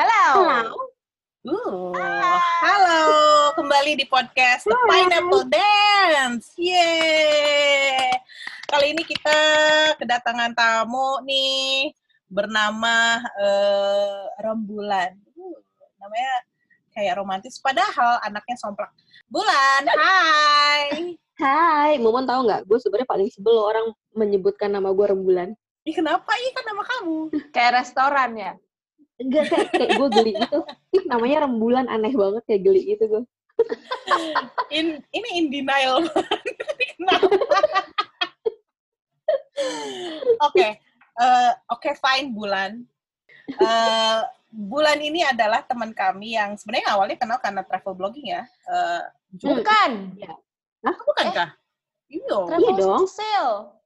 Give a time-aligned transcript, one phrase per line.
[0.00, 0.80] Halo.
[1.44, 1.92] Uh,
[2.64, 3.04] halo,
[3.52, 6.56] kembali di podcast The Pineapple Dance.
[6.56, 8.08] Yeay.
[8.64, 9.36] Kali ini kita
[10.00, 11.92] kedatangan tamu nih
[12.32, 15.20] bernama uh, Rembulan.
[15.36, 15.60] Uh,
[16.00, 16.32] namanya
[16.96, 18.96] kayak romantis, padahal anaknya somplak.
[19.28, 21.12] Bulan, hai.
[21.36, 22.64] Hai, Momon tahu nggak?
[22.64, 25.52] Gue sebenarnya paling sebel orang menyebutkan nama gue Rembulan.
[25.84, 26.32] Ih, kenapa?
[26.40, 27.36] Ih, kan nama kamu.
[27.52, 28.56] Kayak restoran ya?
[29.20, 30.58] Enggak, kayak, kayak gue geli gitu.
[30.96, 33.22] Ih, namanya rembulan aneh banget kayak geli gitu gue.
[34.72, 36.00] In, ini in denial.
[40.40, 40.80] Oke,
[41.20, 42.80] eh, oke fine bulan.
[43.60, 48.48] Uh, bulan ini adalah teman kami yang sebenarnya awalnya kenal karena travel blogging ya.
[48.64, 49.04] Uh,
[49.36, 50.16] Bukan.
[50.16, 50.32] Ya.
[50.80, 51.48] Nah, bukankah?
[52.08, 52.38] Iya.
[52.56, 53.04] Iya dong.
[53.06, 53.79] Sale.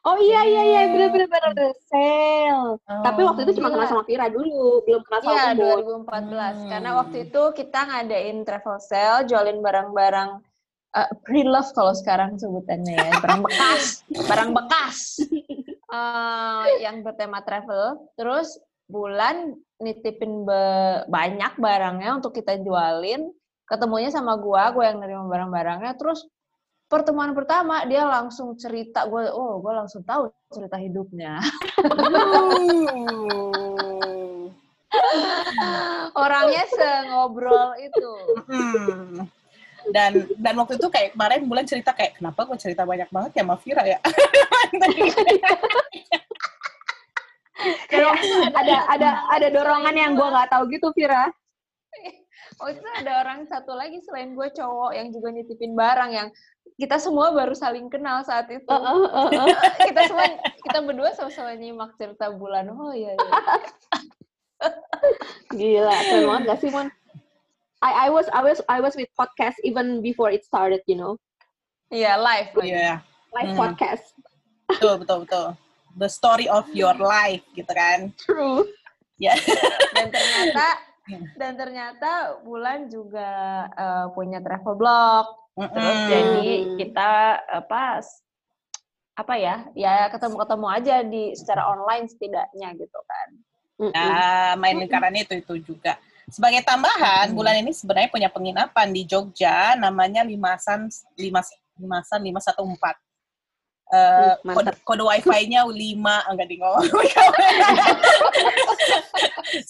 [0.00, 2.80] Oh iya iya iya bener bener bener bener sale.
[2.80, 3.74] Oh, Tapi waktu itu cuma iya.
[3.76, 6.04] kenal sama Vira dulu, belum kenal sama Iya, Momon.
[6.08, 6.08] 2014.
[6.56, 6.70] Hmm.
[6.72, 10.30] Karena waktu itu kita ngadain travel sale, jualin barang-barang
[10.96, 13.82] eh, pre-love kalau sekarang sebutannya ya, barang bekas,
[14.32, 14.98] barang bekas.
[15.90, 18.00] Eh, yang bertema travel.
[18.16, 18.56] Terus
[18.88, 23.28] bulan nitipin be- banyak barangnya untuk kita jualin.
[23.68, 25.92] Ketemunya sama gua, gua yang nerima barang-barangnya.
[25.94, 26.24] Terus
[26.90, 31.38] pertemuan pertama dia langsung cerita, gue, oh, gue langsung tahu cerita hidupnya.
[36.18, 38.12] Orangnya sengobrol itu.
[39.94, 43.42] Dan dan waktu itu kayak kemarin bulan cerita kayak kenapa gue cerita banyak banget ya
[43.46, 43.98] sama Vira ya.
[47.86, 48.18] Kayak
[48.56, 51.30] ada ada ada dorongan yang gue nggak tahu gitu Vira.
[52.60, 56.28] Oh itu ada orang satu lagi selain gue cowok yang juga nitipin barang yang
[56.76, 58.68] kita semua baru saling kenal saat itu.
[58.68, 59.48] Uh, uh, uh, uh.
[59.80, 60.28] kita semua
[60.68, 62.68] kita berdua sama-sama nyimak cerita bulan.
[62.72, 63.32] Oh iya iya.
[65.56, 66.88] Gila, keren banget gak sih, Mon?
[67.80, 71.16] I, I was I was I was with podcast even before it started, you know.
[71.88, 72.52] Iya live.
[72.52, 72.76] lagi.
[72.76, 73.00] Iya,
[73.32, 73.60] Live Hmm.
[73.60, 74.04] podcast.
[74.68, 75.46] betul betul betul.
[75.96, 78.12] The story of your life gitu kan.
[78.20, 78.68] True.
[79.16, 79.32] Ya.
[79.96, 80.89] Dan ternyata
[81.34, 82.10] dan ternyata
[82.42, 83.30] bulan juga
[83.72, 85.24] eh, punya travel blog.
[85.54, 86.08] Terus Mm-mm.
[86.08, 86.48] jadi
[86.78, 87.10] kita
[87.60, 88.22] apa s-
[89.12, 93.28] apa ya ya ketemu-ketemu aja di secara online setidaknya gitu kan.
[93.80, 95.96] Nah, main lingkarannya itu itu juga.
[96.30, 97.36] Sebagai tambahan, Hmm.
[97.36, 100.86] bulan ini sebenarnya punya penginapan di Jogja, namanya Limasan
[101.18, 101.42] lima
[101.80, 102.94] Limasan lima satu empat.
[103.90, 106.86] Eh, Hmm, kode, kode wifi-nya lima enggak di ngomong.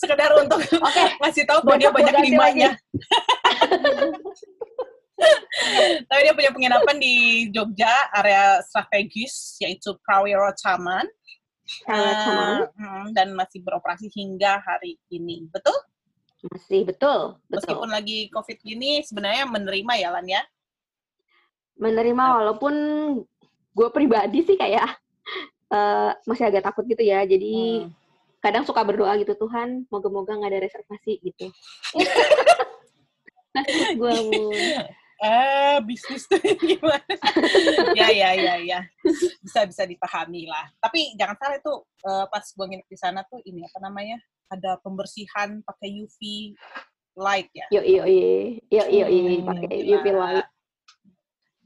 [0.01, 2.71] Sekedar untuk Oke, ngasih tahu bahwa dia banyak limanya.
[6.09, 11.09] Tapi dia punya penginapan di Jogja, area strategis yaitu Prawiro Taman.
[11.89, 15.49] Eh, mm, dan masih beroperasi hingga hari ini.
[15.49, 15.77] Betul?
[16.41, 17.57] masih betul, betul.
[17.57, 20.43] Meskipun lagi COVID gini, sebenarnya menerima ya, Lan ya?
[21.81, 22.75] Menerima walaupun
[23.71, 24.87] gue pribadi sih kayak
[25.71, 27.23] eh, masih agak takut gitu ya.
[27.23, 27.91] Jadi Hmm.
[28.41, 31.47] kadang suka berdoa gitu Tuhan, moga-moga nggak ada reservasi gitu.
[34.01, 34.17] gue
[35.21, 37.05] Eh, bisnis tuh gimana?
[37.93, 38.81] ya, ya, ya, ya.
[39.45, 40.73] Bisa bisa dipahami lah.
[40.81, 41.75] Tapi jangan salah itu
[42.09, 44.17] eh, pas gue nginep di sana tuh ini apa namanya?
[44.49, 46.21] Ada pembersihan pakai UV
[47.21, 47.69] light ya.
[47.69, 50.01] yo yo yo yo yo Hmm, pakai gila.
[50.01, 50.49] UV light.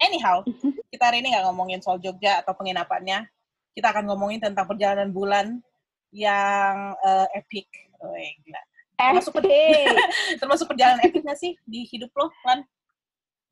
[0.04, 0.44] Anyhow,
[0.92, 3.24] kita hari ini nggak ngomongin soal Jogja atau penginapannya.
[3.72, 5.64] Kita akan ngomongin tentang perjalanan bulan
[6.12, 7.64] yang eh, epic.
[8.04, 8.60] Wih, gila.
[8.94, 9.88] Termasuk, Eh,
[10.40, 12.62] termasuk perjalanan epic nggak sih di hidup lo, Lan?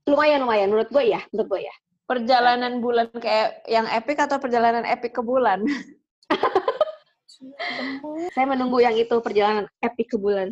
[0.03, 1.75] lumayan lumayan menurut gue ya, menurut gue ya.
[2.11, 5.63] Perjalanan bulan kayak yang epic atau perjalanan epic ke bulan?
[8.35, 10.51] Saya menunggu yang itu perjalanan epic ke bulan.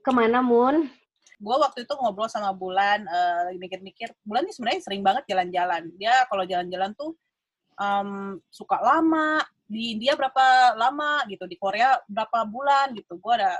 [0.00, 0.88] Ke mana Mun?
[1.36, 5.92] Gue waktu itu ngobrol sama Bulan, eh, lagi mikir-mikir, Bulan nih sebenarnya sering banget jalan-jalan.
[6.00, 7.12] Dia kalau jalan-jalan tuh
[7.76, 13.18] em, suka lama, di India berapa lama gitu, di Korea berapa bulan gitu.
[13.20, 13.58] Gue ada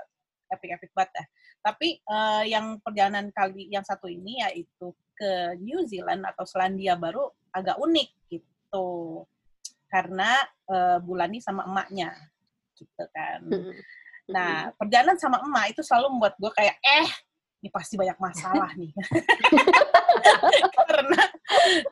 [0.48, 1.26] epic-epic banget dah.
[1.72, 7.28] Tapi eh, yang perjalanan kali yang satu ini yaitu ke New Zealand atau Selandia Baru
[7.52, 8.88] agak unik gitu.
[9.86, 10.36] Karena
[11.00, 12.10] Bulan nih sama emaknya
[12.74, 13.40] gitu kan.
[14.26, 17.08] Nah, perjalanan sama emak itu selalu membuat gue kayak, eh,
[17.58, 18.92] ini pasti banyak masalah nih.
[20.76, 21.20] Karena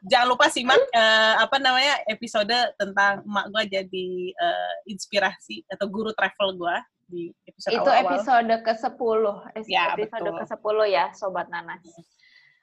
[0.05, 6.11] jangan lupa simak eh, apa namanya episode tentang emak gue jadi eh, inspirasi atau guru
[6.13, 8.13] travel gue di episode Itu awal-awal.
[8.17, 9.23] episode ke-10.
[9.55, 10.39] Es- Ya, episode betul.
[10.41, 11.85] ke-10 ya, Sobat Nanas.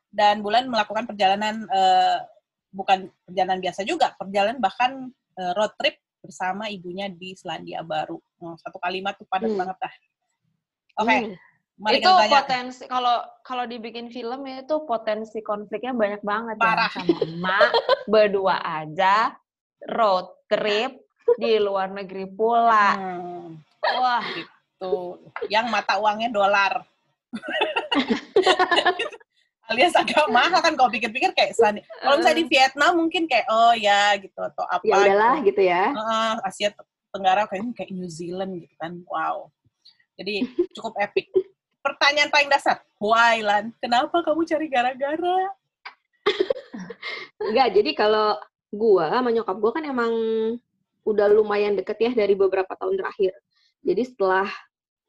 [0.09, 2.18] Dan Bulan melakukan perjalanan eh,
[2.69, 4.92] bukan perjalanan biasa juga, perjalanan bahkan
[5.36, 8.21] eh, road trip bersama ibunya di Selandia Baru.
[8.38, 9.59] Hmm, satu kalimat tuh padat Hmm.
[9.59, 9.94] banget dah.
[10.97, 11.33] Oke, Hmm.
[11.81, 16.94] Mari itu potensi kalau kalau dibikin film itu potensi konfliknya banyak banget Parah.
[16.94, 17.69] Jangan sama emak
[18.13, 19.33] berdua aja
[19.89, 21.01] road trip
[21.42, 23.57] di luar negeri pula Hmm,
[23.98, 24.22] wah
[24.81, 26.81] tuh, yang mata uangnya dolar.
[29.72, 31.80] Alias agak mahal kan kalau pikir-pikir kayak sani.
[32.04, 35.56] Kalau misalnya di Vietnam mungkin kayak oh ya gitu atau apa Ya udahlah gitu.
[35.56, 35.95] gitu ya.
[35.95, 36.69] Heeh, Asia
[37.13, 39.00] Tenggara kayaknya kayak New Zealand gitu kan.
[39.07, 39.48] Wow.
[40.19, 40.44] Jadi
[40.75, 41.31] cukup epic.
[41.81, 43.74] Pertanyaan paling dasar, why Lan?
[43.81, 45.38] Kenapa kamu cari gara-gara?
[47.50, 48.38] Enggak, jadi kalau
[48.69, 50.13] gua sama nyokap gua kan emang
[51.01, 53.33] udah lumayan deket ya dari beberapa tahun terakhir.
[53.81, 54.45] Jadi setelah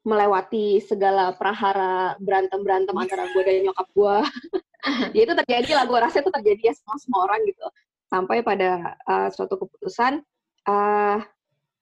[0.03, 4.15] melewati segala prahara berantem-berantem antara gua dan nyokap gua,
[5.15, 7.65] ya itu terjadi lah, gua rasa itu terjadi ya sama semua orang gitu.
[8.09, 10.25] Sampai pada uh, suatu keputusan,
[10.65, 11.21] uh,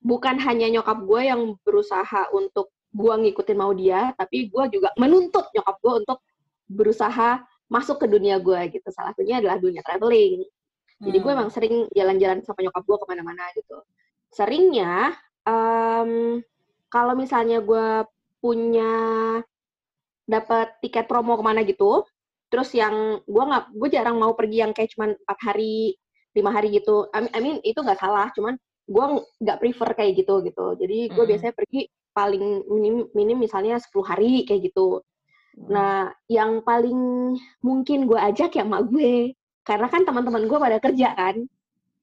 [0.03, 5.47] bukan hanya nyokap gua yang berusaha untuk gua ngikutin mau dia, tapi gua juga menuntut
[5.55, 6.19] nyokap gua untuk
[6.71, 8.87] berusaha masuk ke dunia gua gitu.
[8.91, 10.43] Salah satunya adalah dunia traveling.
[11.01, 11.37] Jadi gue Hmm.
[11.41, 13.81] emang sering jalan-jalan sama nyokap gue ke mana-mana gitu.
[14.29, 15.17] Seringnya,
[15.49, 16.45] em,
[16.93, 18.05] kalau misalnya gue
[18.37, 18.93] punya
[20.29, 22.05] dapat tiket promo ke mana gitu,
[22.51, 25.97] terus yang gue nggak, gue jarang mau pergi yang kayak cuman empat hari,
[26.37, 27.09] lima hari gitu.
[27.11, 28.55] I mean, I mean, itu nggak salah, cuman
[28.87, 29.05] gue
[29.43, 30.65] nggak prefer kayak gitu gitu.
[30.79, 31.29] Jadi gue Mm-mm.
[31.29, 35.01] biasanya pergi paling minim, minim misalnya 10 hari kayak gitu.
[35.57, 39.35] Nah, yang paling mungkin gue ajak ya emak gue.
[39.61, 41.35] Karena kan teman-teman gue pada kerja kan.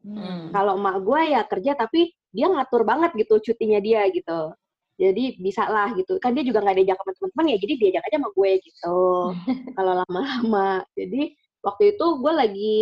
[0.05, 0.53] Hmm.
[0.55, 4.53] Kalau emak gue ya kerja tapi dia ngatur banget gitu cutinya dia gitu.
[4.99, 6.19] Jadi bisa lah gitu.
[6.19, 8.99] Kan dia juga nggak diajak sama teman-teman ya, jadi diajak aja sama gue gitu.
[9.79, 10.71] kalau lama-lama.
[10.95, 11.23] Jadi
[11.63, 12.75] waktu itu gue lagi,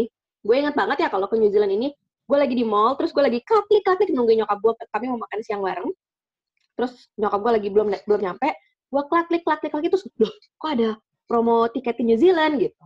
[0.45, 1.89] gue inget banget ya kalau ke New Zealand ini,
[2.27, 5.63] gue lagi di mall, terus gue lagi klik-klik nungguin nyokap gue, kami mau makan siang
[5.63, 5.93] bareng.
[6.77, 8.49] Terus nyokap gue lagi belum belum nyampe,
[8.93, 10.91] gue klik klik klik klik lagi terus, loh kok ada
[11.27, 12.85] promo tiket ke New Zealand gitu.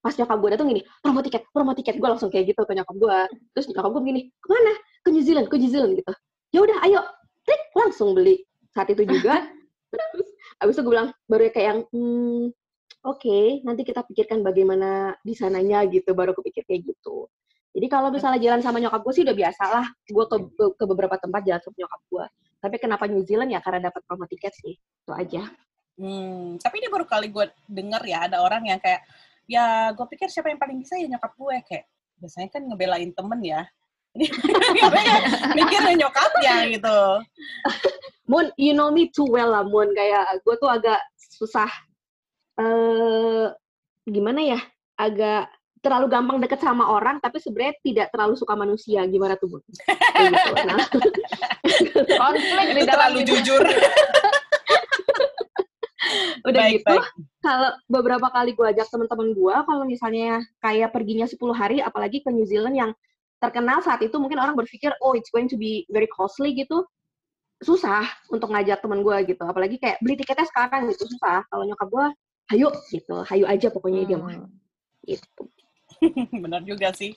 [0.00, 2.96] Pas nyokap gue datang gini, promo tiket, promo tiket, gue langsung kayak gitu ke nyokap
[2.96, 3.18] gue.
[3.56, 4.72] Terus nyokap gue gini, ke mana?
[5.04, 6.12] Ke New Zealand, ke New Zealand gitu.
[6.52, 7.00] Ya udah, ayo,
[7.44, 8.44] klik langsung beli.
[8.76, 9.48] Saat itu juga,
[10.12, 10.28] terus
[10.60, 12.52] abis itu gue bilang baru kayak yang, hmm,
[13.04, 17.32] oke, nanti kita pikirkan bagaimana di sananya gitu, baru kepikir kayak gitu.
[17.74, 21.16] Jadi kalau misalnya jalan sama nyokap gue sih udah biasa lah, gue ke- ke beberapa
[21.18, 22.24] tempat jalan sama nyokap gue.
[22.64, 23.60] Tapi kenapa New Zealand ya?
[23.60, 25.44] Karena dapat promo tiket sih, itu aja.
[26.00, 29.04] Hmm, tapi ini baru kali gue denger ya ada orang yang kayak
[29.46, 31.56] ya gue pikir siapa yang paling bisa ya nyokap gue.
[31.68, 31.84] Kayak
[32.16, 33.62] biasanya kan ngebelain temen ya.
[34.16, 34.30] Ini
[35.58, 36.98] mikirnya nyokapnya gitu.
[38.30, 39.92] Moon, you know me too well lah, Moon.
[39.92, 41.68] Kayak gue tuh agak susah,
[42.56, 43.52] eh
[44.08, 44.60] gimana ya,
[44.96, 45.50] agak
[45.84, 49.04] terlalu gampang deket sama orang, tapi sebenarnya tidak terlalu suka manusia.
[49.04, 49.60] Gimana tuh?
[49.84, 50.52] Kayak gitu.
[50.64, 50.80] Nah,
[52.16, 53.64] konflik itu di dalam terlalu jujur
[56.48, 57.04] udah baik gitu, baik
[57.44, 62.32] kalau beberapa kali gue ajak teman-teman gue, kalau misalnya kayak perginya 10 hari, apalagi ke
[62.32, 62.90] New Zealand yang
[63.36, 66.88] terkenal saat itu, mungkin orang berpikir, oh it's going to be very costly gitu,
[67.60, 69.44] susah untuk ngajak teman gue gitu.
[69.44, 71.44] Apalagi kayak beli tiketnya sekarang gitu, susah.
[71.52, 72.06] Kalau nyokap gue,
[72.56, 74.40] hayu gitu, hayu aja pokoknya dia mah.
[74.40, 74.48] Hmm.
[75.04, 75.44] Gitu.
[76.42, 77.14] bener juga sih.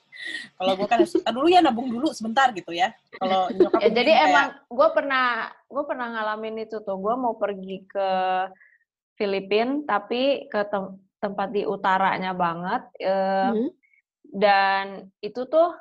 [0.55, 2.93] Kalau gue kan "Ah, dulu ya nabung dulu sebentar gitu ya.
[3.17, 3.49] Kalau
[3.81, 5.25] Ya, jadi kayak, emang gue pernah
[5.65, 6.97] gue pernah ngalamin itu tuh.
[6.97, 8.09] Gue mau pergi ke
[9.17, 13.69] Filipina tapi ke tem- tempat di utaranya banget eh, Hmm.
[14.29, 14.85] dan
[15.19, 15.73] itu tuh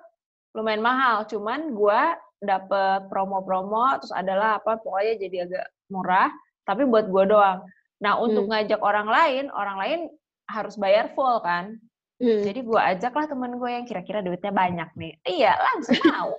[0.57, 1.29] lumayan mahal.
[1.29, 2.01] Cuman gue
[2.41, 6.29] dapet promo-promo terus adalah apa pokoknya jadi agak murah
[6.65, 7.65] tapi buat gue doang.
[7.97, 10.01] Nah untuk ngajak orang lain orang lain
[10.47, 11.77] harus bayar full kan
[12.17, 12.41] Hmm.
[12.49, 16.33] jadi gue ajak lah temen gue yang kira-kira duitnya banyak nih iya langsung mau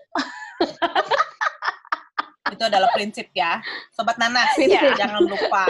[2.57, 3.61] itu adalah prinsip ya
[3.93, 5.69] sobat nanas ya jangan lupa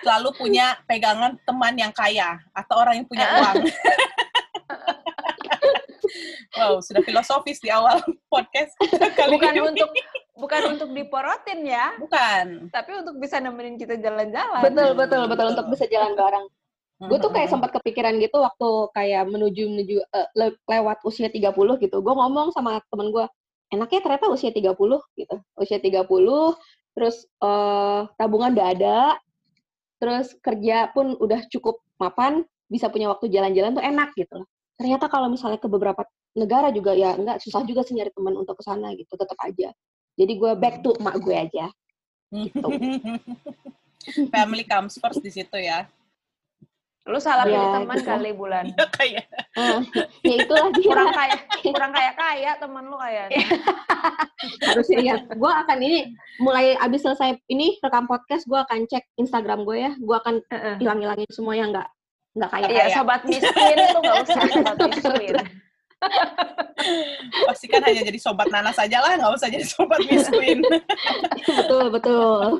[0.00, 3.56] selalu punya pegangan teman yang kaya atau orang yang punya uang
[6.56, 8.00] wow sudah filosofis di awal
[8.32, 8.72] podcast
[9.20, 9.90] kali bukan ini untuk
[10.40, 14.64] bukan untuk diporotin ya bukan tapi untuk bisa nemenin kita jalan-jalan.
[14.64, 15.28] Betul, betul, betul.
[15.28, 15.46] betul.
[15.52, 16.46] Untuk bisa jalan bareng.
[17.00, 21.80] Gue tuh kayak sempat kepikiran gitu waktu kayak menuju menuju eh, le- lewat usia 30
[21.80, 21.96] gitu.
[22.04, 23.24] Gue ngomong sama temen gue,
[23.72, 24.76] enaknya ternyata usia 30
[25.16, 25.36] gitu.
[25.56, 26.04] Usia 30,
[26.92, 28.98] terus eh, tabungan udah ada,
[29.96, 34.44] terus kerja pun udah cukup mapan, bisa punya waktu jalan-jalan tuh enak gitu.
[34.76, 36.04] Ternyata kalau misalnya ke beberapa
[36.36, 39.72] negara juga ya enggak susah juga sih nyari teman untuk ke sana gitu, tetap aja.
[40.20, 41.64] Jadi gue back to emak gue aja.
[42.28, 42.68] Gitu.
[44.32, 45.84] family comes first di situ ya
[47.10, 48.06] Lu salah Ya, pilih teman gitu.
[48.06, 48.64] kali bulan.
[48.70, 49.78] ya kayak Eh,
[50.22, 50.86] ya itulah dia.
[50.86, 51.36] Kurang kaya,
[51.66, 53.42] kurang kaya kaya teman lu kayaknya.
[54.62, 55.20] harus ingat.
[55.32, 55.98] Gue akan ini
[56.38, 59.92] mulai abis selesai ini rekam podcast, gue akan cek Instagram gue ya.
[59.96, 60.38] Gue akan
[60.78, 61.88] hilang-hilangin semua yang nggak
[62.32, 62.68] nggak kayak.
[62.70, 63.50] Iya, sobat miskin
[63.90, 65.34] tuh nggak usah sobat miskin.
[67.48, 70.64] Pastikan hanya jadi sobat Nana saja lah, nggak usah jadi sobat miskin.
[71.58, 72.56] betul betul.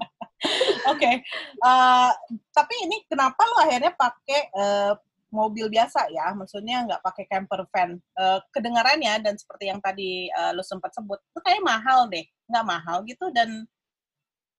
[0.89, 1.15] Oke, okay.
[1.61, 2.09] uh,
[2.57, 4.93] tapi ini kenapa lo akhirnya pakai uh,
[5.29, 6.33] mobil biasa ya?
[6.33, 8.01] Maksudnya nggak pakai camper van?
[8.17, 12.67] Uh, kedengarannya dan seperti yang tadi uh, lo sempat sebut, itu kayak mahal deh, nggak
[12.67, 13.69] mahal gitu dan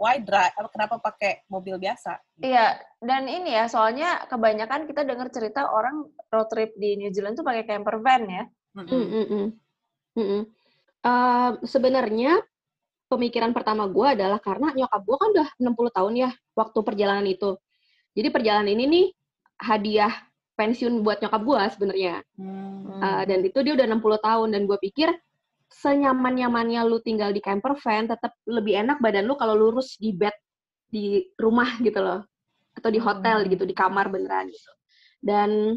[0.02, 0.54] why drive?
[0.74, 2.18] Kenapa pakai mobil biasa?
[2.42, 7.38] Iya, dan ini ya soalnya kebanyakan kita dengar cerita orang road trip di New Zealand
[7.38, 8.44] tuh pakai camper van ya.
[8.72, 9.04] Mm -mm.
[9.04, 9.46] Mm -mm.
[10.16, 10.42] Mm -mm.
[11.02, 12.40] Uh, Sebenarnya
[13.12, 17.60] pemikiran pertama gue adalah karena nyokap gue kan udah 60 tahun ya waktu perjalanan itu.
[18.16, 19.06] Jadi perjalanan ini nih
[19.60, 20.14] hadiah
[20.56, 22.16] pensiun buat nyokap gue sebenarnya.
[22.40, 22.88] Hmm.
[23.02, 25.10] Uh, dan itu dia udah 60 tahun dan gue pikir
[25.72, 30.36] senyaman-nyamannya lu tinggal di camper van tetap lebih enak badan lu kalau lurus di bed
[30.92, 32.28] di rumah gitu loh
[32.76, 33.50] atau di hotel hmm.
[33.52, 34.72] gitu di kamar beneran gitu.
[35.20, 35.76] Dan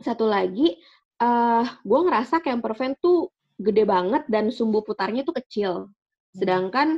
[0.00, 0.76] satu lagi
[1.20, 3.28] uh, gue ngerasa camper van tuh
[3.60, 5.72] gede banget dan sumbu putarnya tuh kecil.
[5.86, 6.36] Hmm.
[6.36, 6.88] Sedangkan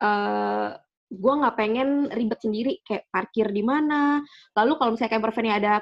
[0.00, 0.68] uh, eh,
[1.10, 4.24] gue nggak pengen ribet sendiri kayak parkir di mana.
[4.56, 5.74] Lalu kalau misalnya camper van ada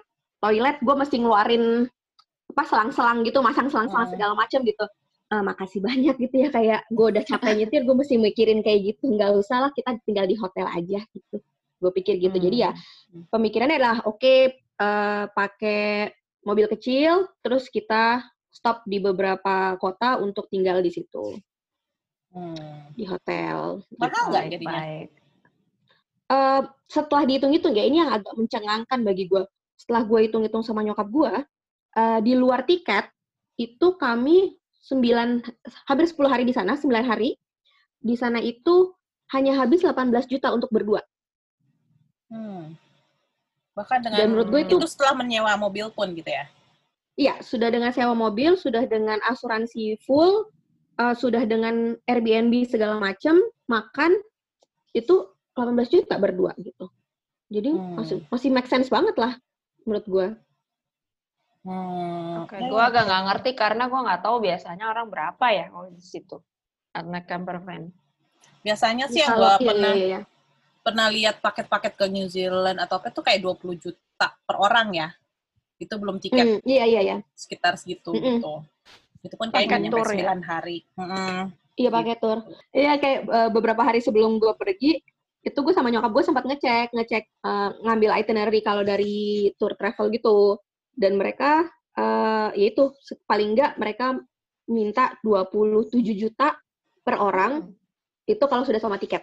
[0.43, 1.87] toilet, gue mesti ngeluarin
[2.49, 4.15] apa selang-selang gitu, masang selang-selang hmm.
[4.19, 4.85] segala macam gitu.
[5.29, 9.15] Uh, makasih banyak gitu ya kayak gue udah capek nyetir, gue mesti mikirin kayak gitu.
[9.15, 11.37] Nggak usah lah kita tinggal di hotel aja gitu.
[11.79, 12.35] Gue pikir gitu.
[12.35, 12.47] Hmm.
[12.51, 13.31] Jadi ya hmm.
[13.31, 16.11] pemikirannya adalah oke okay, uh, pakai
[16.43, 21.39] mobil kecil, terus kita stop di beberapa kota untuk tinggal di situ.
[22.35, 22.93] Hmm.
[22.93, 23.83] Di hotel.
[23.97, 24.31] Mahal gitu.
[24.31, 24.83] nggak jadinya?
[26.29, 29.43] Uh, setelah dihitung-hitung ya, ini yang agak mencengangkan bagi gue.
[29.79, 31.33] Setelah gue hitung-hitung sama nyokap gue,
[31.97, 33.09] uh, di luar tiket,
[33.57, 35.43] itu kami 9,
[35.89, 37.37] hampir 10 hari di sana, 9 hari.
[37.99, 38.93] Di sana itu
[39.35, 41.01] hanya habis 18 juta untuk berdua.
[42.29, 42.77] Hmm.
[43.79, 46.51] Bahkan dengan Dan menurut gue itu, itu setelah menyewa mobil pun gitu ya?
[47.15, 50.51] Iya, sudah dengan sewa mobil, sudah dengan asuransi full,
[50.99, 53.39] uh, sudah dengan Airbnb segala macam,
[53.71, 54.19] makan
[54.95, 56.91] itu 18 juta berdua gitu.
[57.49, 57.95] Jadi hmm.
[57.99, 59.35] masih masih make sense banget lah
[59.87, 60.27] menurut gue.
[61.67, 62.47] Hmm.
[62.47, 62.71] Oke, okay.
[62.71, 66.39] gue agak nggak ngerti karena gue nggak tahu biasanya orang berapa ya kalau di situ
[66.95, 67.91] karena camper van.
[68.63, 70.21] Biasanya sih yang gue iya, pernah iya, iya.
[70.83, 75.09] Pernah lihat paket-paket ke New Zealand atau apa itu kayak 20 juta per orang ya.
[75.79, 76.59] Itu belum tiket.
[76.59, 77.17] Mm, iya iya iya.
[77.35, 78.27] Sekitar segitu mm -mm.
[78.39, 78.53] gitu.
[79.23, 80.35] Itu pun kayak nyampe 9 ya?
[80.43, 80.87] hari.
[80.95, 81.39] Mm-hmm.
[81.79, 82.23] Iya pakai gitu.
[82.27, 82.39] tour.
[82.75, 84.99] Iya kayak uh, beberapa hari sebelum gue pergi,
[85.47, 90.11] itu gue sama nyokap gue sempat ngecek, ngecek uh, ngambil itinerary kalau dari tour travel
[90.11, 90.59] gitu.
[90.99, 91.63] Dan mereka,
[91.95, 92.91] uh, ya itu
[93.31, 94.19] paling enggak mereka
[94.67, 96.59] minta 27 juta
[97.07, 97.71] per orang,
[98.27, 99.23] itu kalau sudah sama tiket.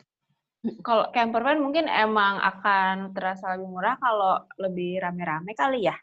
[0.82, 5.96] Kalau camper van mungkin emang akan terasa lebih murah kalau lebih rame-rame kali ya?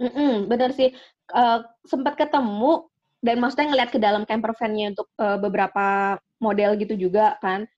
[0.00, 0.94] Mm -mm, bener sih.
[1.30, 2.88] Uh, sempat ketemu
[3.20, 7.68] dan maksudnya ngeliat ke dalam camper van-nya untuk uh, beberapa model gitu juga kan.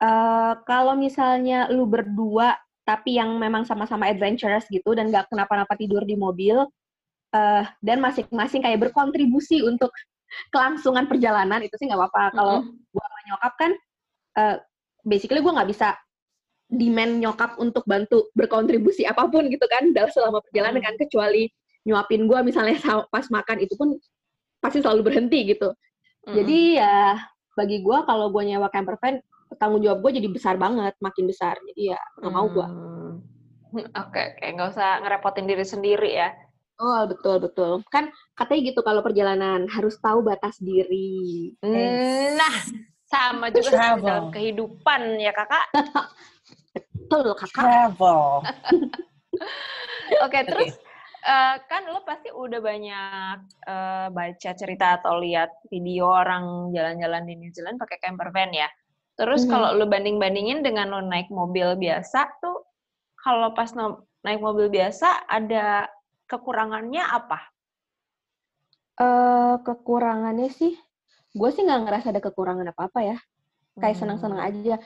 [0.00, 6.02] Uh, kalau misalnya lu berdua tapi yang memang sama-sama adventurous gitu dan gak kenapa-napa tidur
[6.02, 6.64] di mobil
[7.36, 9.92] uh, dan masing-masing kayak berkontribusi untuk
[10.50, 12.24] kelangsungan perjalanan itu sih nggak apa-apa.
[12.34, 12.92] Kalau mm -hmm.
[12.94, 13.72] gue sama nyokap kan,
[14.38, 14.56] uh,
[15.04, 15.96] basically gue nggak bisa
[16.70, 20.86] demand nyokap untuk bantu berkontribusi apa pun gitu kan dalam selama perjalanan -hmm.
[20.86, 21.50] kan kecuali
[21.82, 22.78] nyuapin gue misalnya
[23.14, 23.98] pas makan itu pun
[24.60, 25.72] pasti selalu berhenti gitu.
[26.28, 26.34] Mm.
[26.36, 27.16] Jadi ya
[27.56, 29.18] bagi gue kalau gue nyewa camper van
[29.58, 31.58] tanggung jawab gue jadi besar banget, makin besar.
[31.58, 32.66] Jadi ya nggak mau gue.
[32.66, 33.14] Hmm.
[34.02, 36.34] Oke, oke, nggak usah ngerepotin diri sendiri ya.
[36.82, 37.86] Oh betul betul.
[37.86, 41.54] Kan katanya gitu kalau perjalanan harus tahu batas diri.
[41.62, 42.66] Nah,
[43.10, 44.06] sama juga Travel.
[44.06, 45.66] dalam kehidupan ya kakak.
[46.94, 47.58] betul kakak.
[47.66, 48.22] Travel.
[50.26, 50.78] Oke, okay, terus
[51.26, 57.34] uh, kan lo pasti udah banyak uh, baca cerita atau lihat video orang jalan-jalan di
[57.36, 58.70] New Zealand pakai camper van ya.
[59.18, 59.52] Terus mm-hmm.
[59.52, 62.64] kalau lo banding-bandingin dengan lo naik mobil biasa tuh,
[63.20, 65.90] kalau pas no, naik mobil biasa ada
[66.24, 67.38] kekurangannya apa?
[69.00, 70.76] Uh, kekurangannya sih,
[71.30, 73.16] gue sih nggak ngerasa ada kekurangan apa-apa ya.
[73.78, 74.02] Kayak hmm.
[74.02, 74.76] senang-senang aja.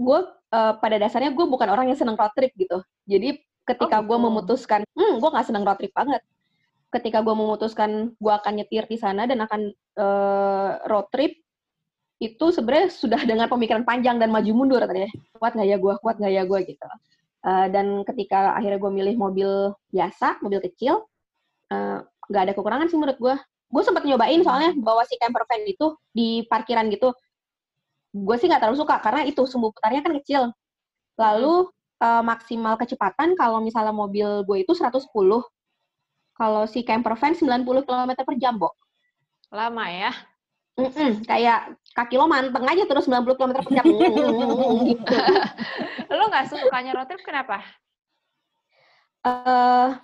[0.00, 0.18] Gue
[0.52, 2.80] uh, pada dasarnya gue bukan orang yang senang road trip gitu.
[3.04, 6.22] Jadi ketika oh, gue memutuskan, hmm, gue nggak senang road trip banget.
[6.90, 11.38] Ketika gue memutuskan gue akan nyetir di sana dan akan uh, road trip,
[12.20, 15.08] itu sebenarnya sudah dengan pemikiran panjang dan maju mundur tadi
[15.40, 16.84] kuat nggak ya gue kuat nggak ya gue gitu
[17.48, 19.50] uh, dan ketika akhirnya gue milih mobil
[19.88, 21.08] biasa mobil kecil
[21.72, 23.34] uh, nggak uh, ada kekurangan sih menurut gue
[23.70, 27.14] gue sempat nyobain soalnya bawa si camper van itu di parkiran gitu
[28.10, 30.42] gue sih nggak terlalu suka karena itu sumbu putarnya kan kecil.
[31.14, 31.70] Lalu
[32.02, 35.06] uh, maksimal kecepatan kalau misalnya mobil gue itu 110.
[36.40, 38.72] Kalau si camper van 90 km per jam, Bo.
[39.52, 40.12] Lama ya?
[40.80, 43.84] Mm-mm, kayak kaki lo manteng aja terus 90 km per jam.
[44.88, 45.16] gitu.
[46.10, 47.60] lo nggak sukanya road trip kenapa?
[49.20, 50.00] Uh,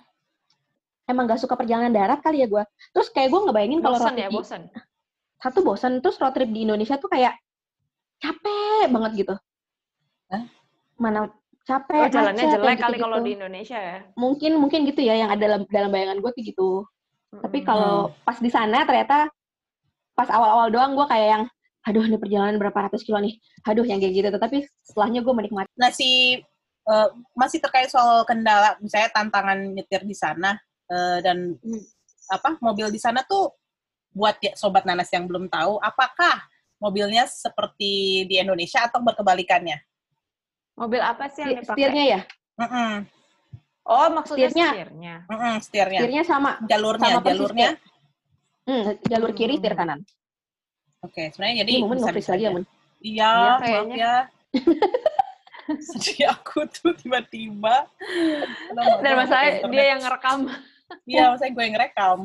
[1.07, 2.63] emang gak suka perjalanan darat kali ya gue.
[2.91, 4.61] Terus kayak gue ngebayangin kalau road trip ya, bosan.
[5.39, 7.33] Satu bosan, terus road trip di Indonesia tuh kayak
[8.19, 9.35] capek banget gitu.
[10.27, 10.43] Hah?
[10.99, 11.31] Mana
[11.63, 13.03] capek, oh, jalannya macet, jelek gitu, kali gitu.
[13.03, 13.97] kalau di Indonesia ya.
[14.15, 16.69] Mungkin mungkin gitu ya yang ada dalam dalam bayangan gue tuh gitu.
[16.83, 17.41] Mm-hmm.
[17.43, 19.27] Tapi kalau pas di sana ternyata
[20.15, 21.43] pas awal-awal doang gue kayak yang
[21.87, 23.35] aduh ini perjalanan berapa ratus kilo nih.
[23.67, 24.27] Aduh yang kayak gitu.
[24.35, 25.71] Tapi setelahnya gue menikmati.
[25.75, 26.39] Nah si
[26.87, 30.55] uh, masih terkait soal kendala misalnya tantangan nyetir di sana
[30.91, 31.55] uh, dan
[32.27, 33.55] apa mobil di sana tuh
[34.11, 36.43] buat ya, sobat nanas yang belum tahu apakah
[36.81, 39.77] mobilnya seperti di Indonesia atau berkebalikannya?
[40.77, 41.73] Mobil apa sih yang dipakai?
[41.73, 42.21] Setirnya ya?
[42.57, 42.93] Mm -mm.
[43.87, 44.69] Oh, maksudnya setirnya.
[44.73, 45.15] setirnya.
[45.25, 45.99] Mm -mm, setirnya.
[46.01, 46.51] Setirnya sama.
[46.69, 47.69] Jalurnya, sama jalurnya.
[48.67, 50.03] Hmm, jalur kiri, setir kanan.
[51.01, 52.63] Oke, okay, sebenarnya jadi Ini momen bisa lagi ya, Mun.
[52.99, 54.15] Iya, ya, ya.
[55.87, 57.87] Sedih aku tuh tiba-tiba.
[59.03, 60.39] Dan masalahnya dia yang ngerekam.
[61.07, 62.19] Iya, maksudnya gue yang ngerekam.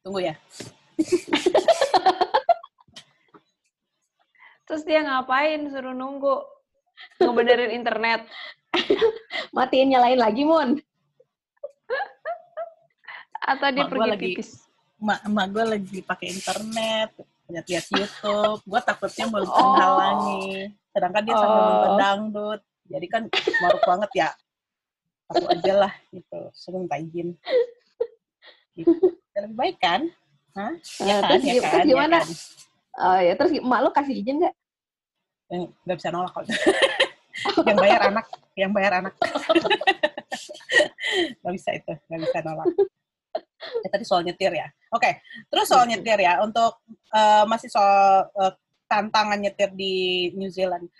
[0.00, 0.34] Tunggu ya.
[4.64, 6.40] Terus dia ngapain suruh nunggu?
[7.20, 8.24] Ngebenerin internet.
[9.52, 10.78] Matiin nyalain lagi, Mun.
[13.40, 14.50] Atau dia mak pergi pipis?
[15.00, 17.10] Mak, mak gue lagi pakai internet,
[17.50, 18.60] lihat-lihat YouTube.
[18.62, 20.70] Gue takutnya mau menghalangi.
[20.90, 21.66] Sedangkan dia sambil oh.
[21.66, 22.60] nonton dangdut.
[22.90, 23.22] Jadi kan
[23.62, 24.28] maruk banget ya.
[25.30, 26.40] Aku aja lah gitu.
[26.54, 27.38] Suruh minta izin.
[28.74, 28.90] Gitu.
[29.40, 30.10] lebih baik kan?
[30.58, 30.74] Hah?
[31.00, 31.38] Ya, kan?
[31.38, 31.70] Terus, ya kan?
[31.70, 32.18] terus gimana?
[32.18, 32.28] Ya kan?
[33.00, 34.54] Oh ya, terus mak lu kasih izin nggak?
[35.86, 36.44] Nggak bisa nolak kok.
[37.68, 38.26] yang bayar anak,
[38.58, 39.14] yang bayar anak.
[41.40, 42.66] nggak bisa itu, nggak bisa nolak.
[43.60, 44.66] Ya, tadi soal nyetir ya.
[44.90, 45.12] Oke, okay.
[45.52, 45.96] terus soal iya.
[45.96, 46.42] nyetir ya.
[46.42, 46.82] Untuk
[47.14, 48.52] uh, masih soal uh,
[48.90, 50.90] tantangan nyetir di New Zealand.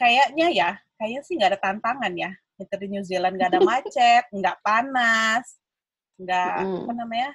[0.00, 2.32] Kayaknya ya, kayaknya sih nggak ada tantangan ya.
[2.56, 5.44] Nyetir di New Zealand nggak ada macet, nggak panas,
[6.16, 6.78] nggak mm.
[6.88, 7.30] apa namanya.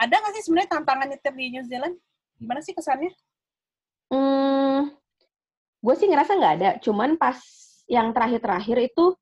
[0.00, 1.94] Ada nggak sih sebenarnya tantangan nyetir di New Zealand?
[2.40, 3.12] Gimana sih kesannya?
[4.12, 4.92] Hmm,
[5.84, 6.70] gue sih ngerasa nggak ada.
[6.80, 7.36] Cuman pas
[7.84, 9.14] yang terakhir-terakhir itu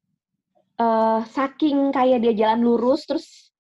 [0.78, 3.54] uh, saking kayak dia jalan lurus terus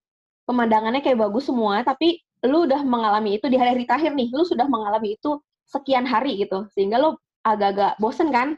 [0.44, 4.68] pemandangannya kayak bagus semua, tapi lu udah mengalami itu di hari-hari terakhir nih, lu sudah
[4.68, 8.56] mengalami itu sekian hari gitu, sehingga lu agak-agak bosen kan?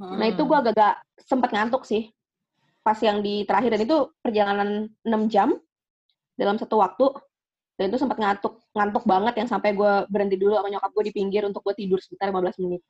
[0.00, 0.16] Hmm.
[0.18, 0.62] Nah itu gue hmm.
[0.68, 2.10] agak-agak sempet ngantuk sih,
[2.82, 4.68] pas yang di terakhir dan itu perjalanan
[5.04, 5.54] 6 jam
[6.36, 7.12] dalam satu waktu,
[7.76, 11.14] dan itu sempat ngantuk ngantuk banget yang sampai gue berhenti dulu sama nyokap gue di
[11.14, 12.82] pinggir untuk gue tidur sekitar 15 menit.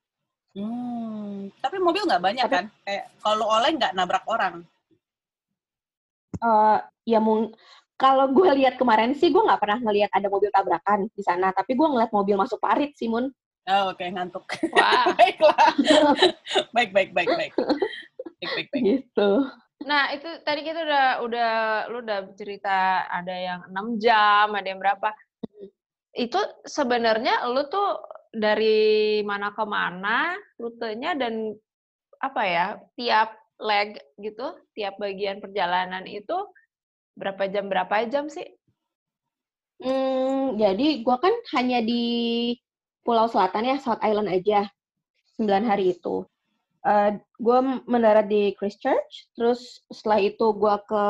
[0.52, 2.64] Hmm, tapi mobil nggak banyak tapi, kan?
[2.84, 4.54] Kayak kalau oleh nggak nabrak orang?
[6.42, 7.54] Uh, ya mung
[8.02, 11.78] kalau gue lihat kemarin sih gue nggak pernah ngelihat ada mobil tabrakan di sana, tapi
[11.78, 13.30] gue ngeliat mobil masuk parit sih, Mun.
[13.70, 14.42] Oh, oke, okay, ngantuk.
[14.74, 15.06] Wah.
[15.18, 15.70] Baiklah.
[16.74, 17.54] baik, baik, baik, baik.
[17.54, 18.82] Baik, baik, baik.
[18.82, 19.30] Gitu.
[19.86, 21.50] Nah, itu tadi kita udah udah
[21.90, 25.14] lu udah cerita ada yang enam jam, ada yang berapa.
[26.10, 28.02] Itu sebenarnya lu tuh
[28.34, 31.54] dari mana ke mana rutenya dan
[32.18, 32.66] apa ya,
[32.98, 36.34] tiap leg gitu, tiap bagian perjalanan itu
[37.14, 38.46] berapa jam berapa jam sih?
[39.82, 42.54] Hmm, jadi gue kan hanya di
[43.02, 44.70] Pulau Selatan ya, South Island aja,
[45.38, 46.26] 9 hari itu.
[46.82, 51.04] Uh, gue mendarat di Christchurch, terus setelah itu gue ke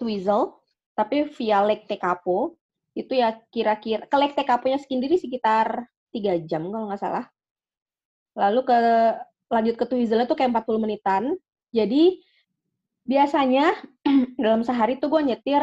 [0.00, 0.56] Twizel,
[0.96, 2.56] tapi via Lake Tekapo.
[2.96, 7.24] Itu ya kira-kira, ke Lake Tekapo-nya sendiri sekitar 3 jam kalau nggak salah.
[8.36, 8.78] Lalu ke
[9.52, 11.22] lanjut ke Twizel itu kayak 40 menitan.
[11.72, 12.20] Jadi
[13.04, 13.72] biasanya
[14.42, 15.62] dalam sehari tuh gue nyetir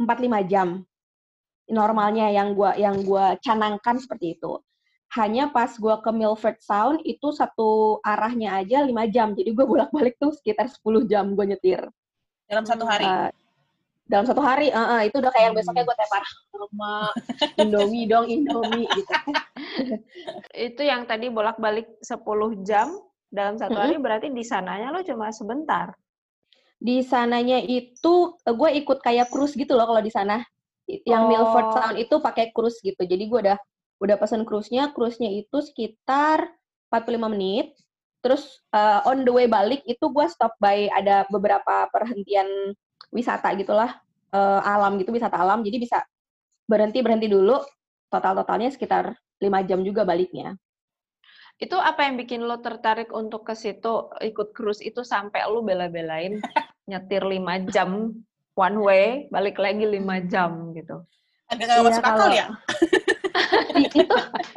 [0.00, 0.68] 4-5 jam
[1.70, 4.60] normalnya yang gue yang gua canangkan seperti itu.
[5.14, 9.30] Hanya pas gue ke Milford Sound itu satu arahnya aja 5 jam.
[9.30, 11.86] Jadi gue bolak-balik tuh sekitar 10 jam gue nyetir.
[12.50, 13.06] Dalam satu hari?
[13.06, 13.30] Uh,
[14.04, 16.22] dalam satu hari uh, uh, itu udah kayak yang besoknya gue tepar
[16.52, 16.92] sama
[17.62, 19.14] Indomie dong Indomie gitu.
[20.68, 22.20] Itu yang tadi bolak-balik 10
[22.68, 22.92] jam
[23.32, 24.04] dalam satu hari mm -hmm.
[24.04, 25.96] berarti di sananya lo cuma sebentar?
[26.76, 30.44] Di sananya itu gue ikut kayak cruise gitu loh kalau di sana.
[30.86, 31.28] Yang oh.
[31.28, 33.00] Milford Sound itu pakai cruise gitu.
[33.00, 33.58] Jadi gue udah
[34.02, 36.52] udah pesan cruise-nya, cruise-nya itu sekitar
[36.92, 37.72] 45 menit.
[38.24, 42.72] Terus uh, on the way balik itu gue stop by ada beberapa perhentian
[43.12, 44.00] wisata gitulah.
[44.34, 45.62] eh, alam gitu, wisata alam.
[45.62, 46.02] Jadi bisa
[46.66, 47.62] berhenti-berhenti dulu.
[48.10, 50.58] Total-totalnya sekitar lima jam juga baliknya.
[51.54, 56.42] Itu apa yang bikin lo tertarik untuk ke situ ikut cruise itu sampai lo bela-belain
[56.90, 58.10] nyetir lima jam
[58.54, 61.02] one way, balik lagi lima jam gitu.
[61.50, 62.46] Agak nggak Iya, masuk akal ya?
[63.90, 64.06] Itu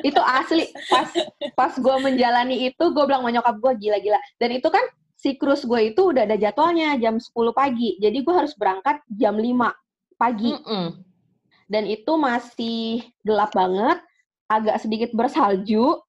[0.06, 0.70] itu asli.
[0.88, 1.10] Pas
[1.58, 4.20] pas gue menjalani itu gue bilang sama nyokap gue gila-gila.
[4.38, 4.86] Dan itu kan
[5.18, 7.98] si cruise gue itu udah ada jadwalnya jam 10 pagi.
[7.98, 9.74] Jadi gue harus berangkat jam 5
[10.18, 10.54] pagi.
[10.54, 10.88] Mm-mm.
[11.68, 14.00] dan itu masih gelap banget
[14.48, 16.00] agak sedikit bersalju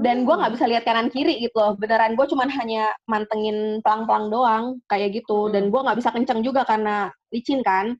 [0.00, 1.76] dan gue nggak bisa lihat kanan kiri gitu loh.
[1.76, 5.52] Beneran gue cuman hanya mantengin pelang-pelang doang kayak gitu.
[5.52, 7.92] Dan gue nggak bisa kenceng juga karena licin kan.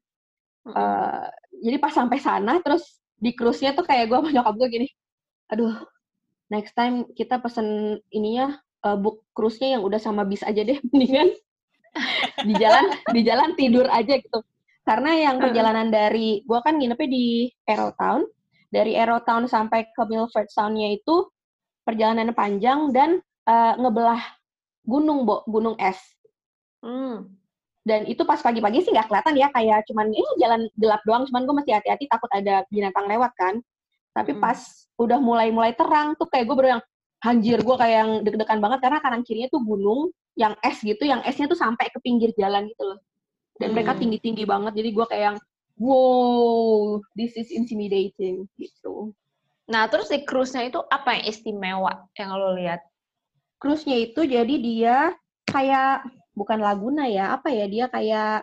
[0.63, 1.27] Eh,
[1.63, 4.89] jadi pas sampai sana terus di cruise-nya tuh kayak gue sama nyokap gue gini
[5.51, 5.75] aduh
[6.51, 11.35] next time kita pesen ininya eh, book cruise-nya yang udah sama bis aja deh mendingan
[12.49, 14.41] di jalan di jalan tidur aja gitu.
[14.83, 18.27] Karena yang perjalanan dari gue kan nginepnya di Arrowtown.
[18.73, 21.29] Dari Arrowtown sampai ke Milford Sound-nya itu
[21.83, 24.23] perjalanan panjang dan eh, ngebelah
[24.83, 25.99] gunung bo gunung es
[26.83, 27.31] Hmm.
[27.87, 31.47] dan itu pas pagi-pagi sih nggak kelihatan ya kayak cuman ini jalan gelap doang cuman
[31.47, 33.63] gue masih hati-hati takut ada binatang lewat kan
[34.11, 34.43] tapi Mm-mm.
[34.43, 34.59] pas
[34.99, 36.83] udah mulai-mulai terang tuh kayak gue baru yang
[37.23, 41.23] anjir gue kayak yang deg-degan banget karena kanan kirinya tuh gunung yang es gitu yang
[41.23, 42.99] esnya tuh sampai ke pinggir jalan gitu loh
[43.63, 44.01] dan mereka Hmm.
[44.03, 45.39] tinggi-tinggi banget jadi gue kayak yang
[45.79, 49.15] wow this is intimidating gitu
[49.73, 52.85] Nah, terus di cruise-nya itu apa yang istimewa yang lo lihat?
[53.63, 54.97] cruise-nya itu jadi dia
[55.47, 56.03] kayak
[56.35, 57.71] bukan laguna ya, apa ya?
[57.71, 58.43] Dia kayak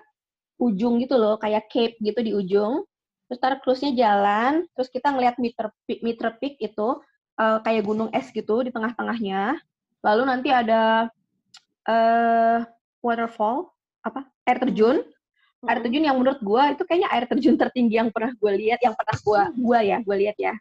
[0.55, 2.87] ujung gitu loh, kayak cape gitu di ujung.
[3.27, 7.03] Terus tar cruise-nya jalan, terus kita ngeliat meter peak, meter peak itu
[7.35, 9.59] eh, kayak gunung es gitu di tengah-tengahnya.
[10.07, 11.11] Lalu nanti ada
[11.83, 12.59] eh
[13.03, 13.67] waterfall,
[14.07, 14.23] apa?
[14.47, 14.97] Air terjun.
[15.67, 18.95] Air terjun yang menurut gua itu kayaknya air terjun tertinggi yang pernah gua lihat, yang
[18.95, 20.55] pernah gua gua ya, gua lihat ya.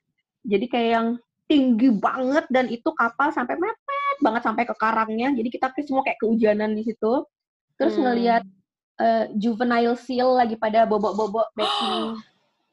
[0.49, 1.09] Jadi kayak yang
[1.45, 5.29] tinggi banget dan itu kapal sampai mepet banget sampai ke karangnya.
[5.33, 7.13] Jadi kita kayak semua kayak kehujanan di situ.
[7.77, 8.05] Terus Hmm.
[8.09, 8.43] ngelihat
[8.99, 12.19] eh, juvenile seal lagi pada bobok-bobok backing.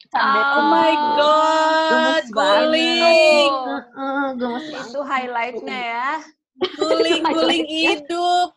[0.09, 3.83] Oh Oh my god, gemes guling, banget.
[3.93, 4.89] Heeh, gemes banget.
[4.89, 6.11] Itu highlight-nya ya.
[6.79, 7.91] guling, guling Highlightnya.
[7.99, 8.49] hidup.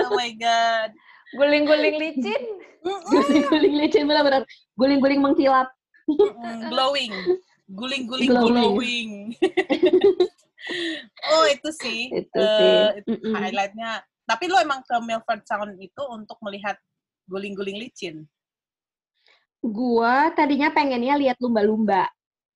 [0.00, 0.90] Oh my god.
[1.36, 2.42] Guling-guling licin.
[2.82, 4.42] Guling-guling licin benar-benar.
[4.74, 5.68] Guling-guling mengkilap.
[6.66, 7.12] Glowing.
[7.66, 9.10] Guling-guling Glowing.
[11.34, 12.14] oh, itu sih.
[12.14, 12.78] Itu eh, sih.
[13.02, 13.34] itu Mm-mm.
[13.34, 14.02] highlightnya.
[14.26, 16.78] Tapi lo emang ke Milford Sound itu untuk melihat
[17.26, 18.26] guling-guling licin.
[19.62, 22.06] Gua tadinya pengennya lihat lumba-lumba.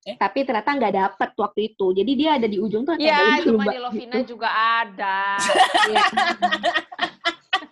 [0.01, 0.17] Eh?
[0.17, 1.85] Tapi ternyata nggak dapet waktu itu.
[1.93, 4.35] Jadi dia ada di ujung tuh ada Ya, cuma di Lovina gitu.
[4.35, 5.37] juga ada.
[5.91, 6.05] Iya.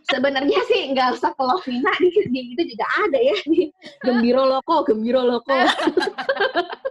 [0.10, 3.69] Sebenarnya sih nggak usah ke Lovina di, di itu juga ada ya di
[4.02, 5.54] Gembiro Loko, Gembiro Loko.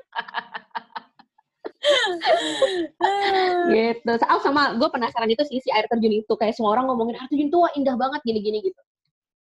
[3.75, 4.11] gitu.
[4.29, 7.29] Oh sama gue penasaran itu sih si air terjun itu kayak semua orang ngomongin air
[7.31, 8.81] terjun tuh wah, indah banget gini-gini gitu.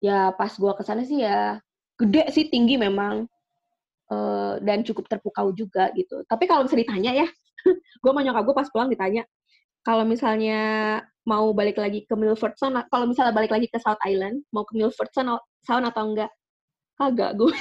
[0.02, 1.58] Ya pas gue ke sana sih ya
[1.98, 3.26] gede sih tinggi memang
[4.08, 6.24] Eh, dan cukup terpukau juga gitu.
[6.24, 7.26] Tapi kalau bisa ditanya ya,
[8.02, 9.20] gue mau nyokap gue pas pulang ditanya
[9.84, 10.60] kalau misalnya
[11.28, 14.80] mau balik lagi ke Milford Sound, kalau misalnya balik lagi ke South Island, mau ke
[14.80, 16.32] Milford Sound, Sound atau enggak?
[16.96, 17.52] Kagak gue.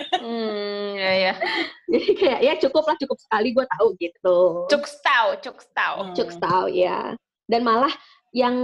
[0.00, 1.32] Hmm, ya ya.
[1.92, 4.38] Jadi kayak ya cukup lah, cukup sekali gue tahu gitu.
[4.68, 5.98] Cuk tahu, cuk tahu.
[6.04, 6.14] Hmm.
[6.14, 7.16] Cuk tahu ya.
[7.48, 7.92] Dan malah
[8.30, 8.56] yang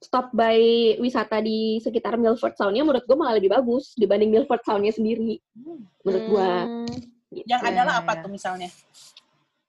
[0.00, 0.58] stop by
[1.00, 5.84] wisata di sekitar Milford Sound-nya menurut gue malah lebih bagus dibanding Milford Sound-nya sendiri Hmm.
[6.04, 6.50] menurut gue.
[7.42, 7.46] Gitu.
[7.48, 8.70] Yang adalah apa tuh misalnya?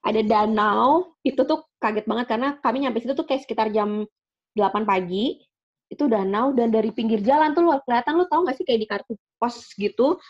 [0.04, 4.06] Ada danau, itu tuh kaget banget karena kami nyampe situ tuh kayak sekitar jam
[4.56, 5.42] 8 pagi.
[5.88, 8.88] Itu danau dan dari pinggir jalan tuh lu kelihatan lu tau gak sih kayak di
[8.88, 10.20] kartu pos gitu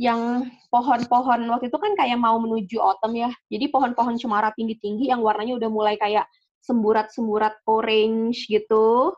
[0.00, 3.30] yang pohon-pohon waktu itu kan kayak mau menuju autumn ya.
[3.52, 6.24] Jadi pohon-pohon cemara tinggi-tinggi yang warnanya udah mulai kayak
[6.64, 9.12] semburat-semburat orange gitu.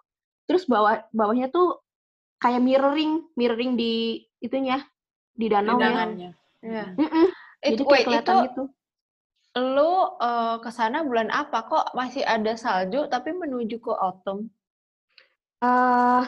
[0.45, 1.79] Terus bawah bawahnya tuh
[2.43, 4.83] kayak mirroring, mirroring di itunya
[5.33, 5.89] di danau ya.
[5.89, 6.31] Undangannya.
[6.65, 6.87] Ya.
[6.97, 7.27] Mm-mm.
[7.65, 8.65] It, Jadi kayak wait, kelihatan itu gitu.
[9.55, 14.51] lu eh, ke sana bulan apa kok masih ada salju tapi menuju ke autumn?
[15.65, 16.25] eh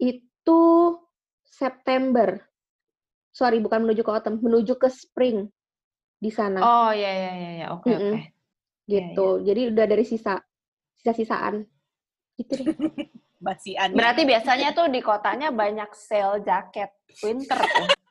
[0.00, 0.60] itu
[1.44, 2.53] September.
[3.34, 5.50] Sorry, bukan menuju ke autumn, menuju ke spring
[6.22, 6.62] di sana.
[6.62, 8.30] Oh ya ya ya ya oke oke.
[8.86, 9.42] gitu.
[9.42, 10.38] Jadi udah dari sisa
[11.02, 11.66] sisa-sisaan.
[12.38, 12.66] Gitu deh.
[13.44, 13.92] Basian.
[13.92, 17.88] Berarti biasanya tuh di kotanya banyak sale jaket winter tuh.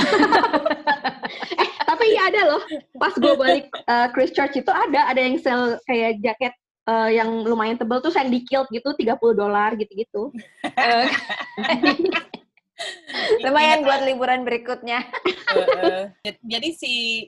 [1.90, 2.62] Tapi ya ada loh.
[2.96, 6.54] Pas gue balik eh, Christchurch itu ada ada yang sell kayak jaket
[6.88, 10.32] eh, yang lumayan tebel tuh Sandy Kilt gitu 30 dolar gitu-gitu.
[13.44, 15.04] Lumayan buat liburan berikutnya.
[16.40, 17.26] jadi si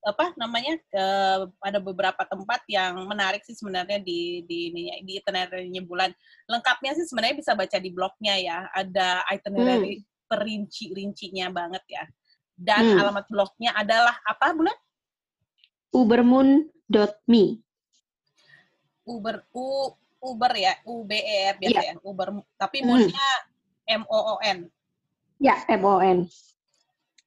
[0.00, 5.82] apa namanya eh, ada beberapa tempat yang menarik sih sebenarnya di di ininya- di itinerary-nya
[5.84, 6.10] bulan.
[6.48, 8.58] Lengkapnya sih sebenarnya bisa baca di blognya ya.
[8.72, 12.04] Ada itinerary perinci-rincinya banget ya.
[12.56, 13.00] Dan Hmm.
[13.04, 14.76] alamat blognya adalah apa bulan?
[15.90, 17.44] Ubermoon.me.
[19.04, 22.28] Uber U Uber ya, U B E R biasa ya, Uber.
[22.56, 22.86] Tapi Hmm.
[22.88, 23.28] moonnya
[23.88, 24.68] M O O N.
[25.40, 26.28] Ya, M-O-N.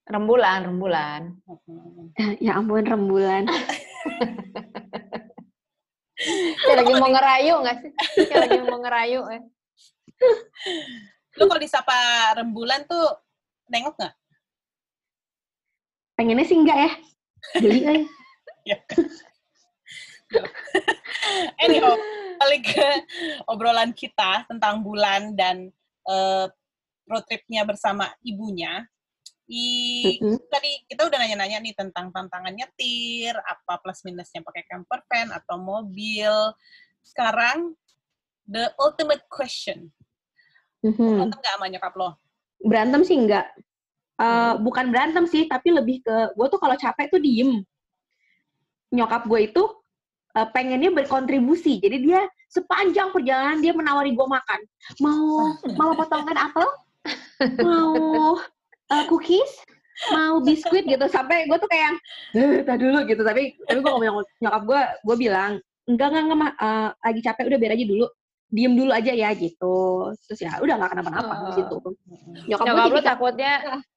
[0.05, 1.21] Rembulan, rembulan.
[2.45, 3.49] Ya ampun, rembulan.
[6.63, 7.91] Kayak lagi mau ngerayu nggak sih?
[8.29, 9.27] Kayak lagi mau ngerayu.
[9.33, 9.41] Eh.
[11.41, 11.97] Lu kalau disapa
[12.37, 13.03] rembulan tuh
[13.67, 14.13] nengok nggak?
[16.15, 16.91] Pengennya sih enggak ya.
[17.59, 18.05] Geli eh.
[21.65, 21.97] Anyhow,
[22.39, 22.89] balik ke
[23.49, 25.73] obrolan kita tentang bulan dan
[26.07, 26.45] eh,
[27.07, 28.83] road tripnya bersama ibunya.
[29.43, 29.67] I,
[30.23, 30.39] Mm-mm.
[30.47, 35.59] tadi kita udah nanya-nanya nih tentang tantangan nyetir, apa plus minusnya pakai camper van atau
[35.59, 36.31] mobil.
[37.03, 37.75] Sekarang
[38.47, 39.91] the ultimate question.
[40.83, 40.95] Mhm.
[40.95, 42.09] Berantem nggak sama nyokap lo?
[42.63, 43.51] Berantem sih enggak.
[44.13, 47.59] Eh, bukan berantem sih, tapi lebih ke gue tuh kalau capek tuh diem.
[48.95, 49.63] Nyokap gue itu
[50.39, 51.83] eh, pengennya berkontribusi.
[51.83, 54.59] Jadi dia sepanjang perjalanan dia menawari gue makan.
[55.03, 56.67] Mau mau potongkan apel?
[57.59, 58.39] Mau
[58.91, 59.51] eh, cookies?
[60.09, 61.95] Mau biskuit gitu sampai gue tuh kayak
[62.65, 66.53] tak dulu gitu tapi tapi gue ngomong nyokap gue gue bilang enggak enggak enggak.
[66.59, 68.05] Eh, lagi capek udah biar aja dulu
[68.53, 71.53] diem dulu aja ya gitu terus ya udah nggak kenapa-napa di Oh.
[71.57, 71.75] situ
[72.53, 73.53] nyokap, Nyokap lu takutnya,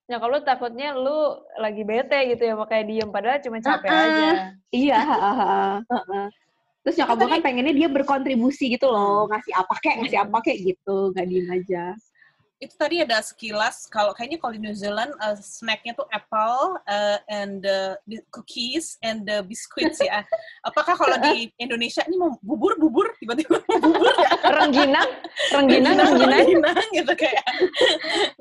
[0.09, 1.19] nyokap lu takutnya lu
[1.61, 3.09] lagi bete gitu ya, makanya diem.
[3.13, 4.01] Padahal cuma capek ah.
[4.01, 4.29] aja.
[4.73, 5.37] Iya, heeh,
[5.85, 6.27] heeh.
[6.87, 10.57] Terus nyokap gue kan pengennya dia berkontribusi gitu loh, ngasih apa kek, ngasih apa kek
[10.65, 11.85] gitu, nggak diem aja.
[12.57, 17.19] Itu tadi ada sekilas kalau kayaknya kalau di New Zealand uh, snacknya tuh apple uh,
[17.29, 20.25] and the, the cookies and the biscuits ya.
[20.65, 24.31] Apakah kalau di Indonesia ini mau bubur bubur tiba-tiba bubur ya?
[24.57, 25.11] Rengginang,
[25.53, 26.41] rengginang, rengginang.
[26.49, 27.45] rengginang gitu kayak.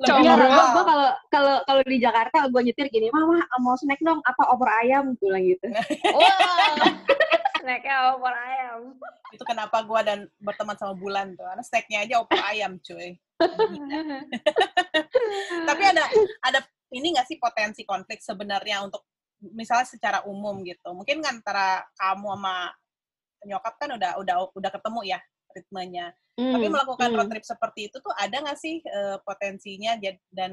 [0.00, 0.32] Coba.
[0.32, 4.42] Gue gue kalau kalau kalau di Jakarta gue nyetir gini, mama mau snack dong, apa
[4.48, 5.66] opor ayam, gue bilang gitu.
[6.16, 6.88] Wah,
[7.60, 8.96] snacknya opor ayam.
[9.34, 11.44] Itu kenapa gua dan berteman sama Bulan tuh.
[11.44, 13.18] Karena snacknya aja opor ayam cuy.
[15.68, 16.04] Tapi ada
[16.40, 16.60] ada
[16.94, 19.04] ini nggak sih potensi konflik sebenarnya untuk
[19.40, 20.96] misalnya secara umum gitu.
[20.96, 22.56] Mungkin antara kamu sama
[23.44, 25.18] nyokap kan udah udah udah ketemu ya
[25.52, 26.06] ritmenya.
[26.36, 27.16] Tapi Hmm, melakukan hmm.
[27.16, 29.96] road trip seperti itu tuh ada nggak sih eh, potensinya
[30.28, 30.52] dan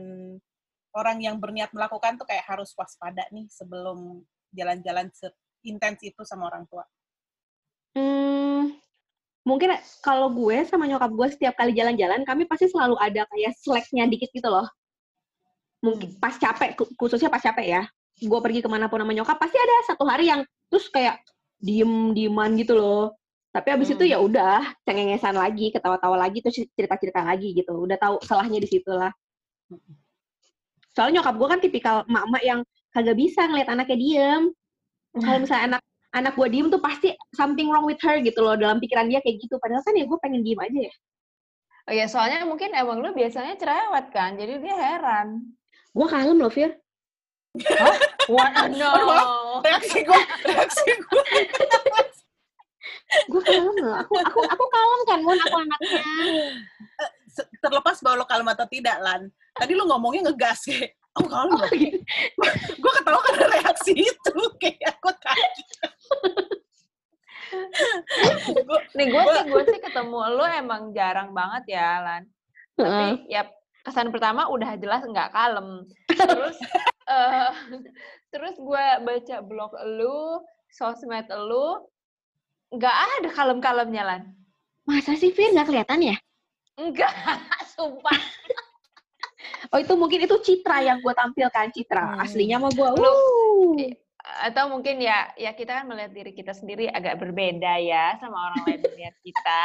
[0.95, 4.23] orang yang berniat melakukan tuh kayak harus waspada nih sebelum
[4.55, 5.11] jalan-jalan
[5.67, 6.87] intens itu sama orang tua.
[7.99, 8.42] Hmm,
[9.43, 14.07] mungkin kalau gue sama nyokap gue setiap kali jalan-jalan, kami pasti selalu ada kayak slacknya
[14.07, 14.67] dikit gitu loh.
[15.83, 17.83] Mungkin pas capek, khususnya pas capek ya.
[18.23, 21.19] Gue pergi ke mana pun sama nyokap, pasti ada satu hari yang terus kayak
[21.59, 23.15] diem-dieman gitu loh.
[23.53, 23.95] Tapi abis Hmm.
[23.99, 27.75] itu ya udah cengengesan lagi, ketawa-tawa lagi, terus cerita-cerita lagi gitu.
[27.75, 29.11] Udah tahu salahnya di situ lah.
[30.95, 32.59] Soalnya nyokap gue kan tipikal emak-emak yang
[32.95, 34.43] kagak bisa ngeliat anaknya diem.
[35.13, 35.81] Kalau misalnya anak
[36.13, 39.41] anak gue diem tuh pasti something wrong with her gitu loh dalam pikiran dia kayak
[39.41, 39.57] gitu.
[39.57, 40.93] Padahal kan ya gue pengen diem aja ya.
[41.83, 45.51] Oh ya, soalnya mungkin emang lu biasanya cerewet kan, jadi dia heran.
[45.91, 46.79] Gue kalem loh, Fir.
[48.31, 48.71] What?
[48.71, 48.91] No.
[49.59, 51.23] Reaksi gue, reaksi gue.
[53.27, 53.99] Gue kalem loh.
[53.99, 55.35] Aku aku aku kalem kan, Mon.
[55.35, 56.01] Aku anaknya.
[57.27, 59.27] Se- terlepas bahwa lo kalem atau tidak, Lan.
[59.51, 61.69] Tadi lo ngomongnya ngegas kayak, oh kalem loh.
[62.79, 64.35] gue ketawa karena reaksi itu.
[64.61, 65.69] Kayak aku kaget.
[68.97, 72.23] Nih gue sih gue sih ketemu lu emang jarang banget ya, Lan.
[72.73, 73.45] Tapi ya
[73.85, 75.85] kesan pertama udah jelas nggak kalem.
[76.09, 76.57] Terus
[77.03, 77.51] eh
[78.33, 80.41] terus gue baca blog lu,
[80.73, 81.85] sosmed lu,
[82.73, 84.23] nggak ada kalem-kalemnya, Lan.
[84.89, 85.53] Masa sih, Fir?
[85.53, 86.17] Nggak kelihatan ya?
[86.81, 87.13] Enggak,
[87.77, 88.17] sumpah.
[89.73, 91.73] Oh, itu mungkin itu citra yang gue tampilkan.
[91.73, 92.13] Citra.
[92.13, 92.21] Hmm.
[92.21, 93.89] Aslinya mah gue, Lu-.
[94.45, 98.61] Atau mungkin ya ya kita kan melihat diri kita sendiri agak berbeda ya sama orang
[98.69, 99.61] lain melihat kita.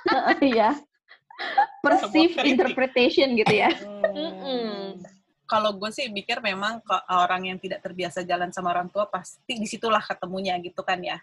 [0.54, 0.70] Iya.
[1.82, 2.52] Perceive kritik.
[2.54, 3.68] interpretation gitu ya.
[4.14, 5.02] Mm-mm.
[5.44, 9.66] Kalau gue sih mikir memang orang yang tidak terbiasa jalan sama orang tua pasti di
[9.68, 11.18] situlah ketemunya gitu kan ya.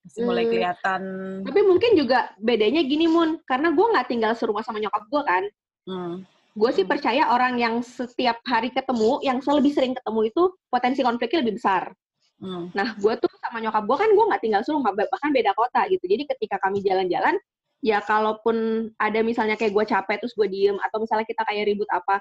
[0.00, 0.52] Masih mulai Hmm.
[0.56, 1.02] kelihatan.
[1.44, 3.44] Tapi mungkin juga bedanya gini, Mun.
[3.44, 5.44] Karena gue nggak tinggal serumah sama nyokap gue kan.
[5.84, 6.14] Hmm.
[6.50, 6.92] Gue sih Hmm.
[6.92, 11.94] percaya orang yang setiap hari ketemu, yang lebih sering ketemu itu potensi konfliknya lebih besar.
[12.40, 12.72] Hmm.
[12.72, 16.04] Nah, gue tuh sama nyokap gue kan gue nggak tinggal serumah, bahkan beda kota gitu.
[16.08, 17.36] Jadi ketika kami jalan-jalan,
[17.84, 21.88] ya kalaupun ada misalnya kayak gue capek terus gue diem, atau misalnya kita kayak ribut
[21.92, 22.18] apa,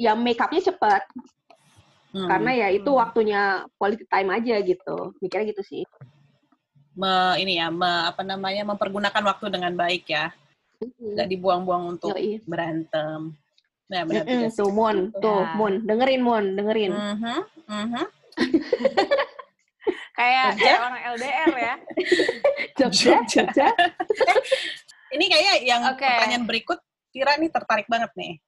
[0.00, 1.02] ya make upnya cepet
[2.10, 2.26] Hmm.
[2.26, 2.98] karena ya itu Hmm.
[2.98, 5.82] waktunya quality time aja gitu mikirnya gitu sih
[6.98, 10.34] Me- ini ya, me- apa namanya, mempergunakan waktu dengan baik ya.
[10.82, 12.42] Nggak dibuang-buang untuk Yoi.
[12.44, 13.38] berantem.
[13.90, 14.56] Nah, benar juga sih.
[14.56, 15.52] tuh Mon tuh Ya.
[15.52, 18.04] Mon dengerin Mon dengerin Mhm, mhm.
[20.14, 20.62] Kayak Jogja?
[20.62, 21.74] kayak orang LDR ya.
[22.78, 23.68] Jogja Jogja.
[25.14, 26.04] Ini kayaknya yang Oke.
[26.04, 26.78] pertanyaan berikut,
[27.10, 28.38] Kira nih tertarik banget nih.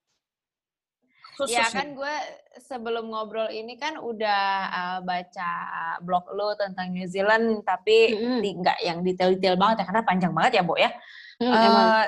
[1.32, 2.14] Khusus Ya kan gue
[2.60, 5.50] sebelum ngobrol ini kan udah uh, baca
[5.98, 8.38] blog lo tentang New Zealand tapi Mm-mm.
[8.38, 10.92] di- nggak yang detail-detail banget ya karena panjang banget ya, Bo ya.
[11.40, 11.86] Hmm, emang.
[11.88, 12.06] Eh,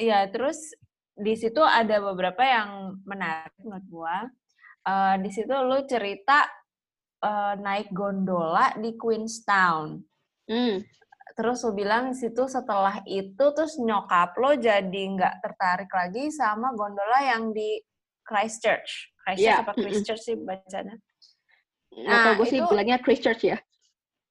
[0.00, 0.72] Iya, terus
[1.20, 4.16] di situ ada beberapa yang menarik menurut gua.
[4.80, 6.48] Eh, di situ lu cerita
[7.20, 10.00] eh, naik gondola di Queenstown.
[10.48, 10.80] Hmm.
[11.36, 16.72] Terus lu bilang di situ setelah itu terus nyokap lo jadi nggak tertarik lagi sama
[16.72, 17.78] gondola yang di
[18.24, 19.14] Christchurch.
[19.20, 19.72] Christchurch Iya, apa.
[19.76, 20.96] Christchurch sih bacanya?
[21.90, 23.58] Atau Nah, gue sih itu- bilangnya Christchurch ya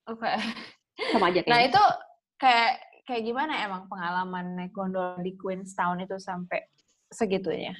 [0.07, 0.31] Oke.
[1.11, 1.83] sama aja Nah kayaknya itu
[2.39, 2.71] kayak
[3.03, 6.63] kayak gimana emang pengalaman naik gondola di Queenstown itu sampai
[7.11, 7.75] segitunya?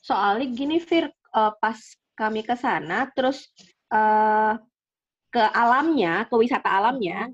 [0.00, 1.78] soalnya gini Fir eh, pas
[2.16, 3.48] kami ke sana terus
[3.92, 4.54] eh,
[5.30, 7.30] ke alamnya ke wisata alamnya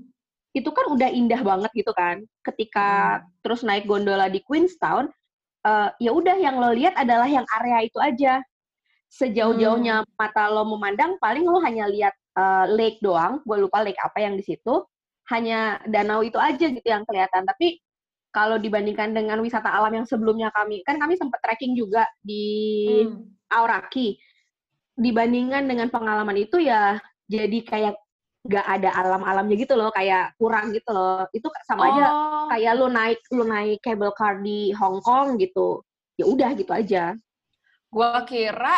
[0.56, 2.24] itu kan udah indah banget gitu kan.
[2.40, 5.08] Ketika terus naik gondola di Queenstown
[5.64, 8.40] eh, ya udah yang lo lihat adalah yang area itu aja.
[9.06, 14.18] Sejauh-jauhnya mata lo memandang paling lo hanya lihat eh, lake doang gue lupa lake apa
[14.24, 14.82] yang di situ.
[15.26, 17.42] Hanya danau itu aja gitu yang kelihatan.
[17.44, 17.82] Tapi
[18.36, 22.44] kalau dibandingkan dengan wisata alam yang sebelumnya kami kan kami sempat trekking juga di
[23.08, 23.32] Hmm.
[23.48, 24.20] Aoraki
[24.98, 27.94] dibandingkan dengan pengalaman itu ya jadi kayak
[28.46, 31.26] nggak ada alam-alamnya gitu loh kayak kurang gitu loh.
[31.34, 35.82] Itu sama aja Oh, kayak lu naik lu naik cable car di Hong Kong gitu
[36.14, 37.16] ya udah gitu aja.
[37.90, 38.76] Gua kira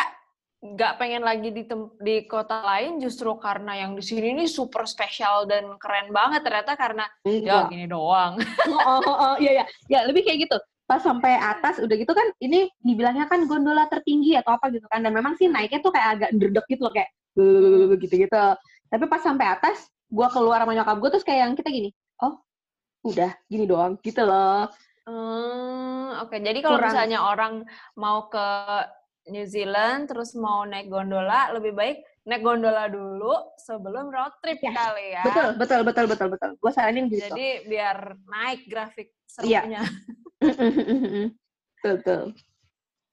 [0.59, 1.63] nggak pengen lagi di
[2.03, 6.75] di kota lain justru karena yang di sini nih super spesial dan keren banget ternyata
[6.75, 8.35] karena ya enggak gini doang.
[8.67, 10.57] oh, oh, oh, oh, iya ya ya lebih kayak gitu.
[10.83, 14.99] Pas sampai atas udah gitu kan ini dibilangnya kan gondola tertinggi atau apa gitu kan.
[14.99, 17.09] Dan memang sih naiknya tuh kayak agak derdek gitu loh kayak
[18.03, 18.43] gitu gitu
[18.89, 21.89] tapi pas sampai atas gua keluar sama nyokap gue terus kayak yang kita gini
[22.25, 22.41] oh
[23.05, 24.67] udah gini doang gitu loh.
[25.07, 26.35] Hmm, oke.
[26.37, 27.63] Jadi kalau misalnya orang
[27.95, 28.47] mau ke
[29.29, 34.69] New Zealand terus mau naik gondola, lebih baik naik gondola dulu sebelum road trip Ya,
[34.71, 35.23] kali ya.
[35.23, 39.61] betul betul betul betul betul gue saranin gitu Jadi biar naik grafik Iya.
[39.65, 39.81] serunya.
[41.79, 42.21] betul betul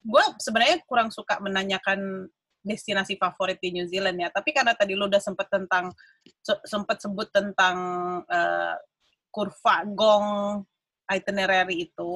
[0.07, 2.31] gue sebenarnya kurang suka menanyakan
[2.63, 4.27] destinasi favorit di New Zealand ya.
[4.27, 5.91] Tapi karena tadi lu udah sempet tentang
[6.39, 7.77] se- sempet sebut tentang
[8.23, 8.75] eh,
[9.27, 10.27] kurva gong
[11.07, 12.13] itinerary itu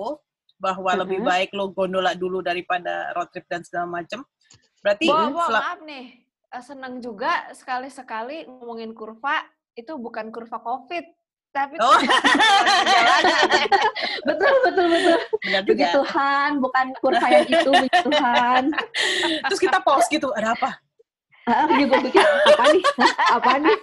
[0.62, 1.26] bahwa lebih Mhm.
[1.26, 4.22] baik lu gondola dulu daripada road trip dan segala macem.
[4.80, 6.22] Berarti Bo, Bo, maaf nih.
[6.48, 9.42] Eh, Senang juga sekali-sekali ngomongin kurva,
[9.74, 11.06] itu bukan kurva COVID,
[11.50, 11.98] tapi Oh.
[14.22, 15.88] betul betul betul benar puji juga.
[15.96, 18.64] Tuhan bukan kurva yang itu puji Tuhan
[19.42, 20.72] Terus kita pause gitu, ada apa?
[21.42, 22.84] ah juga pikir apa nih
[23.34, 23.78] apa nih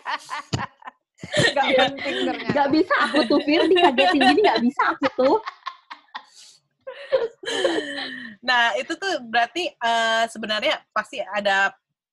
[1.28, 2.54] Gak penting ternyata.
[2.54, 5.34] Gak bisa aku tuh Fir dikagetin gini gak bisa aku tuh
[8.40, 11.72] Nah, itu tuh berarti eh, sebenarnya pasti ada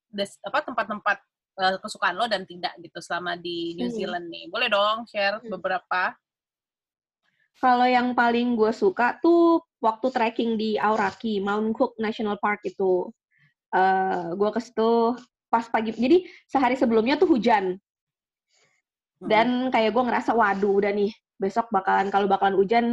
[0.09, 1.17] des- apa tempat-tempat
[1.55, 3.91] eh, kesukaan lo dan tidak gitu selama di New.
[3.91, 4.47] Zealand nih.
[4.47, 5.51] Boleh dong share Hmm.
[5.55, 6.15] beberapa.
[7.55, 13.07] kalau yang paling gue suka tuh waktu trekking di Aoraki Mount Cook National Park itu
[13.71, 15.15] eh gue ke situ
[15.47, 16.19] pas pagi jadi
[16.51, 17.79] sehari sebelumnya tuh hujan
[19.23, 22.85] dan kayak gue ngerasa waduh udah nih besok bakalan kalau bakalan hujan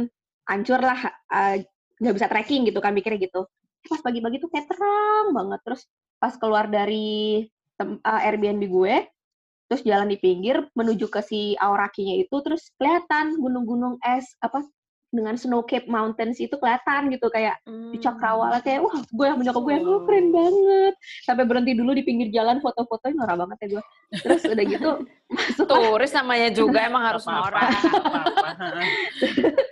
[0.47, 1.67] hancur lah eh,
[2.03, 3.47] nggak bisa trekking gitu kan mikirnya gitu.
[3.87, 5.59] Pas pagi-pagi tuh kayak terang banget.
[5.63, 5.81] Terus
[6.19, 8.95] pas keluar dari tem- eh, Airbnb gue
[9.63, 14.61] terus jalan di pinggir menuju ke si Aorakinya itu terus kelihatan gunung-gunung es apa
[15.09, 18.01] dengan snow cape mountains itu kelihatan gitu kayak di Hmm.
[18.01, 20.93] cakrawala kayak wah gue yang menyokap gue oh, keren banget.
[21.21, 23.83] Sampai berhenti dulu di pinggir jalan foto-fotonya norak banget ya gue.
[24.19, 24.89] Terus udah gitu
[25.33, 27.69] masuk Turis namanya juga emang harus Apa-apa, norak.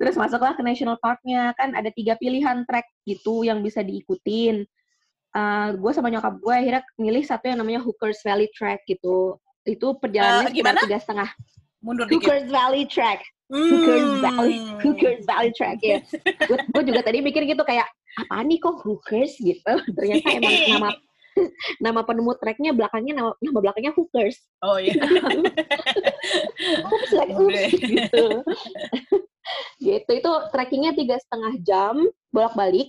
[0.00, 4.64] Terus masuklah ke national parknya kan ada tiga pilihan trek gitu yang bisa diikutin.
[5.76, 9.36] gue sama nyokap gue akhirnya milih satu yang namanya Hookers Valley Track gitu.
[9.68, 11.28] Itu perjalanannya Eh, sekitar tiga setengah.
[11.84, 12.16] Mundur dikit.
[12.26, 13.20] Hookers Valley Track,
[13.52, 14.20] Hookers Hmm.
[14.24, 15.98] Valley, Hookers Valley Track ya.
[16.48, 17.84] gue juga tadi mikir gitu kayak
[18.18, 19.72] apa nih kok Hookers gitu.
[19.96, 20.88] Ternyata emang nama
[21.84, 24.36] nama penemu treknya belakangnya nama, nama belakangnya Hookers.
[24.64, 24.96] Oh iya.
[26.90, 28.26] Oops, like, oops, gitu.
[29.80, 31.94] Gitu itu trekkingnya tiga setengah jam
[32.30, 32.88] bolak balik.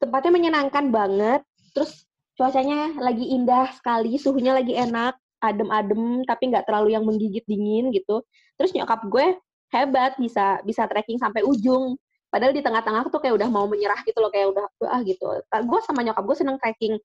[0.00, 1.40] tempatnya menyenangkan banget.
[1.76, 7.90] Terus cuacanya lagi indah sekali, suhunya lagi enak, adem-adem tapi nggak terlalu yang menggigit dingin
[7.90, 8.22] gitu.
[8.56, 9.36] Terus nyokap gue
[9.74, 11.98] hebat bisa bisa trekking sampai ujung.
[12.32, 15.26] Padahal di tengah-tengah tuh kayak udah mau menyerah gitu loh, kayak udah ah gitu.
[15.68, 16.96] Gue sama nyokap gue seneng trekking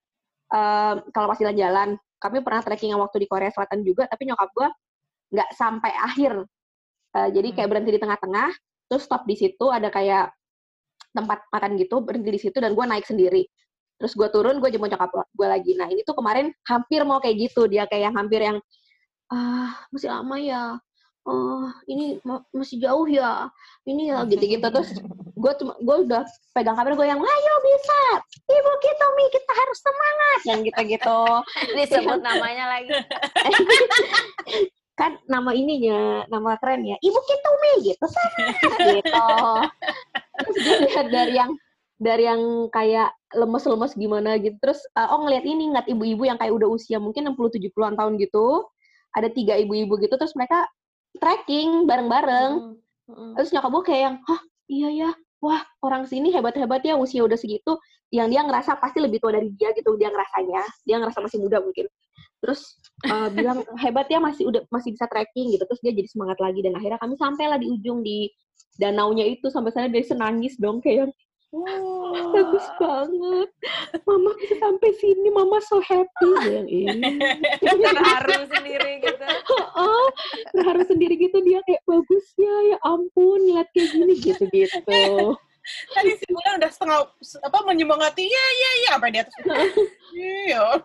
[0.53, 1.99] um, kalau pas jalan-jalan.
[2.17, 4.67] Kami pernah trekking waktu di Korea Selatan juga, tapi nyokap gue
[5.35, 6.33] nggak sampai akhir.
[7.17, 7.71] Uh, jadi kayak hmm.
[7.73, 8.49] berhenti di tengah-tengah,
[8.85, 10.29] terus stop di situ ada kayak
[11.17, 13.49] tempat makan gitu, berhenti di situ dan gue naik sendiri.
[13.97, 15.73] Terus gue turun, gue jemput nyokap gue lagi.
[15.73, 18.57] Nah ini tuh kemarin hampir mau kayak gitu, dia kayak yang hampir yang
[19.33, 20.63] ah masih lama ya?
[21.25, 22.21] Oh ini
[22.53, 23.49] masih jauh ya?
[23.89, 24.61] Ini ya gitu-gitu.
[24.69, 25.01] Terus
[25.33, 26.21] gue cuma gue udah
[26.53, 28.01] pegang kamera gue yang ayo bisa.
[28.45, 30.39] Ibu kita mi kita harus semangat.
[30.45, 31.21] Yang gitu-gitu.
[31.81, 32.93] Disebut namanya lagi
[35.27, 38.05] nama ininya nama keren ya ibu kita mi gitu
[38.99, 39.27] gitu
[40.39, 41.51] terus gue lihat dari yang
[41.97, 46.53] dari yang kayak lemes-lemes gimana gitu terus uh, oh ngeliat ini ngeliat ibu-ibu yang kayak
[46.55, 48.63] udah usia mungkin 60 70-an tahun gitu
[49.17, 50.69] ada tiga ibu-ibu gitu terus mereka
[51.19, 52.77] trekking bareng-bareng.
[53.09, 53.31] Mm -hmm.
[53.39, 55.09] Terus nyokap gue kayak yang, hah iya ya,
[55.41, 57.77] wah orang sini hebat-hebat ya usia udah segitu.
[58.13, 60.63] Yang dia ngerasa pasti lebih tua dari dia gitu, dia ngerasanya.
[60.87, 61.85] Dia ngerasa masih muda mungkin.
[62.39, 62.79] Terus
[63.09, 65.63] uh, bilang hebat ya masih udah masih bisa trekking gitu.
[65.67, 68.31] Terus dia jadi semangat lagi dan akhirnya kami sampailah di ujung di
[68.77, 71.09] danaunya itu sampai sana dia senangis dong kayak
[71.55, 72.35] Oh.
[72.35, 73.49] Bagus banget.
[74.03, 76.27] Mama bisa sampai sini, Mama so happy.
[76.43, 77.07] Yang ini.
[77.63, 79.25] Terharu sendiri gitu.
[79.79, 80.07] Oh,
[80.51, 85.39] terharu sendiri gitu dia kayak bagus ya, ya ampun lihat kayak gini gitu-gitu.
[85.91, 86.97] Tadi si Bulan udah setengah
[87.43, 89.35] apa menyemangati ya ya ya apa di atas.
[90.17, 90.81] Iya.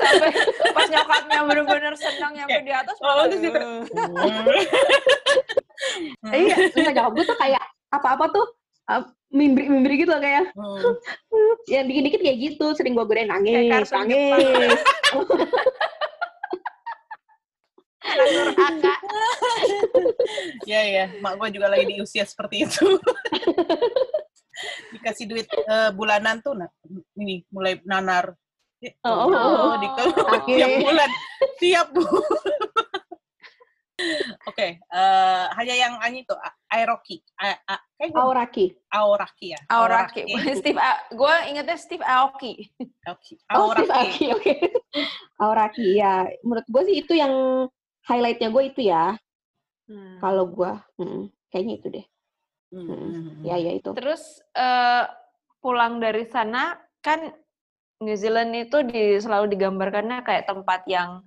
[0.00, 0.32] Sampai
[0.72, 2.96] pas nyokapnya bener-bener senang nyampe di atas.
[3.04, 3.50] Oh, itu sih.
[6.32, 7.60] Iya, nyokap gue tuh kayak
[7.92, 8.46] apa-apa tuh
[9.34, 10.78] mimbri mimbri gitu loh kayak hmm.
[11.72, 14.78] yang dikit-dikit kayak gitu sering gue godain nangis nangis
[20.70, 22.84] ya ya mak gue juga lagi di usia seperti itu
[24.94, 26.70] dikasih duit uh, bulanan tuh nah,
[27.18, 28.30] ini mulai nanar
[29.04, 29.74] oh, oh, oh.
[29.82, 29.88] di
[30.54, 31.10] tiap bulan
[31.58, 32.22] tiap bulan
[33.94, 36.34] Oke, okay, uh, eh, hanya yang Ani tuh
[36.66, 37.22] Aeroki.
[37.38, 37.78] A, a,
[38.10, 38.74] Aoraki.
[38.90, 39.60] Aoraki ya.
[39.70, 40.26] Aoraki.
[40.26, 40.58] Aoraki.
[40.58, 40.82] Steve,
[41.14, 42.74] gue ingetnya Steve Aoki.
[43.06, 43.38] Aoki.
[43.54, 44.42] Oh, Steve Aoki, oke.
[44.42, 44.58] Okay.
[45.38, 46.26] Aoraki ya.
[46.42, 47.30] Menurut gue sih itu yang
[48.08, 49.16] highlightnya gue itu ya.
[49.84, 50.16] Hmm.
[50.20, 52.06] Kalau gue, hmm, kayaknya itu deh.
[52.72, 52.86] Hmm.
[52.88, 53.42] Hmm.
[53.44, 53.90] Ya, ya itu.
[53.92, 55.04] Terus uh,
[55.60, 57.32] pulang dari sana kan
[58.04, 61.24] New Zealand itu di, selalu digambarkannya kayak tempat yang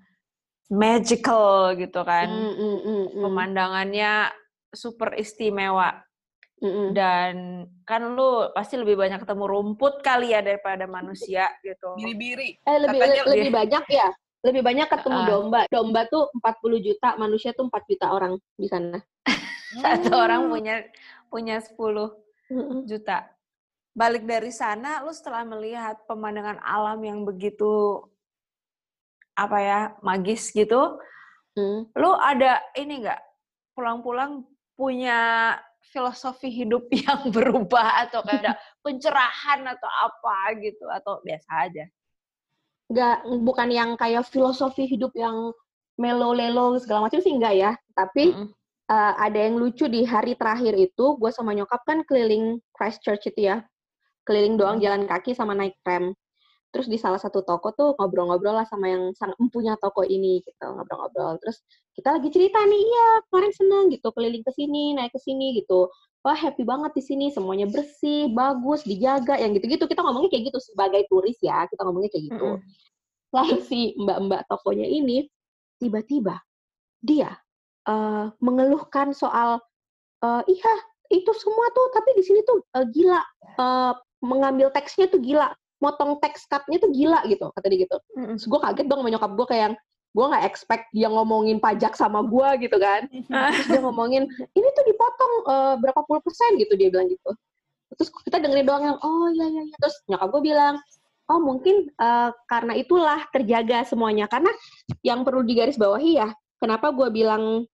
[0.67, 2.27] magical gitu kan.
[2.27, 3.23] Mm, mm, mm, mm.
[3.23, 4.13] Pemandangannya
[4.75, 5.95] super istimewa.
[6.59, 6.87] Mm, mm.
[6.91, 7.33] Dan
[7.87, 11.95] kan lu pasti lebih banyak ketemu rumput kali ya daripada manusia gitu.
[11.95, 12.59] Biri-biri.
[12.67, 14.09] Eh lebih Katanya lebih banyak ya.
[14.45, 15.59] Lebih banyak ketemu uh, domba.
[15.71, 18.97] Domba tuh 40 juta, manusia tuh 4 juta orang di sana.
[19.83, 20.23] Satu hmm.
[20.23, 20.75] orang punya
[21.27, 21.73] punya 10
[22.53, 22.79] mm.
[22.87, 23.27] juta.
[23.97, 28.05] Balik dari sana, lu setelah melihat pemandangan alam yang begitu
[29.37, 30.97] apa ya magis gitu
[31.53, 31.93] hmm.
[31.93, 33.21] lu ada ini nggak
[33.77, 34.41] pulang-pulang
[34.73, 35.53] punya
[35.93, 41.85] filosofi hidup yang berubah atau ada pencerahan atau apa gitu atau biasa aja
[42.87, 45.51] nggak bukan yang kayak filosofi hidup yang
[45.99, 47.71] melo-lelo segala macam sih enggak ya.
[47.97, 48.47] Tapi -hmm.
[48.87, 53.51] uh, ada yang lucu di hari terakhir itu gue sama nyokap kan keliling Christchurch itu
[53.51, 53.65] ya.
[54.23, 56.13] Keliling doang jalan kaki sama naik tram.
[56.71, 60.67] Terus di salah satu toko tuh ngobrol-ngobrol lah sama yang sang empunya toko ini gitu
[60.67, 61.39] ngobrol-ngobrol.
[61.41, 61.63] Terus
[61.97, 65.89] kita lagi cerita nih iya kemarin seneng gitu keliling ke sini naik ke sini gitu
[66.27, 67.25] wah happy banget di sini.
[67.31, 69.87] Semuanya bersih bagus dijaga yang gitu-gitu.
[69.87, 71.63] Kita ngomongnya kayak gitu sebagai turis ya.
[71.71, 72.47] Kita ngomongnya kayak gitu.
[72.51, 72.85] Mm -hmm.
[73.27, 75.27] lalu si mbak-mbak tokonya ini
[75.83, 76.39] tiba-tiba
[77.03, 77.35] dia
[77.83, 79.59] uh, mengeluhkan soal
[80.23, 80.73] uh, iya
[81.11, 83.19] itu semua tuh tapi di sini tuh uh, gila
[83.59, 85.51] uh, mengambil teksnya tuh gila
[85.83, 87.95] motong teks cutnya tuh gila gitu kata dia gitu.
[88.15, 88.47] Mm -hmm.
[88.47, 89.75] gue kaget dong menyokap gue kayak
[90.17, 94.25] gue nggak expect dia ngomongin pajak sama gue gitu kan terus dia ngomongin
[94.57, 97.31] ini tuh dipotong uh, berapa puluh persen gitu dia bilang gitu
[97.93, 99.75] terus kita dengerin doang yang oh iya iya, iya.
[99.77, 100.75] terus nyokap gue bilang
[101.29, 104.49] oh mungkin uh, karena itulah terjaga semuanya karena
[105.05, 107.69] yang perlu digarisbawahi ya kenapa gue bilang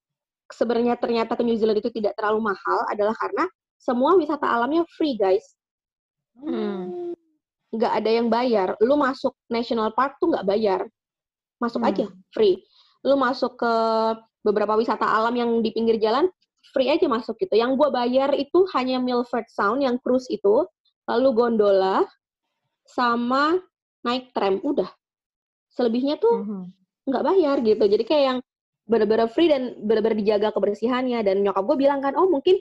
[0.51, 3.47] sebenarnya ternyata ke New Zealand itu tidak terlalu mahal adalah karena
[3.79, 5.55] semua wisata alamnya free guys
[6.35, 7.15] hmm
[7.73, 8.77] nggak ada yang bayar.
[8.79, 10.81] Lu masuk national park tuh nggak bayar.
[11.63, 11.89] Masuk hmm.
[11.89, 12.05] aja,
[12.35, 12.59] free.
[13.07, 13.73] Lu masuk ke
[14.43, 16.27] beberapa wisata alam yang di pinggir jalan,
[16.75, 17.55] free aja masuk gitu.
[17.55, 20.67] Yang gue bayar itu hanya Milford Sound, yang cruise itu,
[21.07, 22.03] lalu gondola,
[22.83, 23.59] sama
[24.03, 24.91] naik tram udah.
[25.71, 26.63] Selebihnya tuh Mhm.
[27.07, 27.83] nggak bayar gitu.
[27.87, 28.39] Jadi kayak yang
[28.83, 31.23] bener-bener free dan bener-bener dijaga kebersihannya.
[31.23, 32.59] Dan nyokap gue bilang kan, oh mungkin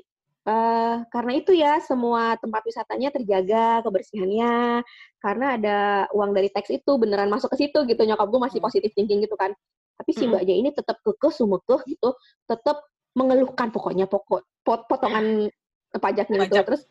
[0.49, 4.83] eh, karena itu ya semua tempat wisatanya terjaga kebersihannya
[5.23, 5.77] karena ada
[6.17, 8.03] uang dari teks itu beneran masuk ke situ gitu.
[8.09, 8.67] Nyokap gue masih Hmm.
[8.67, 9.53] positif thinking gitu kan.
[9.99, 10.31] Tapi si Mm-mm.
[10.31, 12.15] mbaknya ini tetap kekeh sumekeh gitu,
[12.51, 12.83] tetap
[13.19, 15.47] mengeluhkan pokoknya pokok pot- potongan
[15.95, 16.57] pajaknya itu.
[16.57, 16.65] Pajak.
[16.67, 16.83] Terus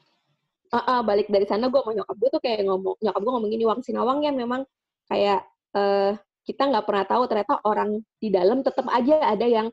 [0.74, 3.52] ah, ah, balik dari sana gue sama nyokap gue tuh kayak ngomong nyokap gue ngomong
[3.52, 4.62] gini Wang Sinawang ya memang
[5.10, 5.40] kayak
[5.78, 6.12] eh,
[6.48, 7.90] kita nggak pernah tahu ternyata orang
[8.22, 9.68] di dalam tetap aja ada yang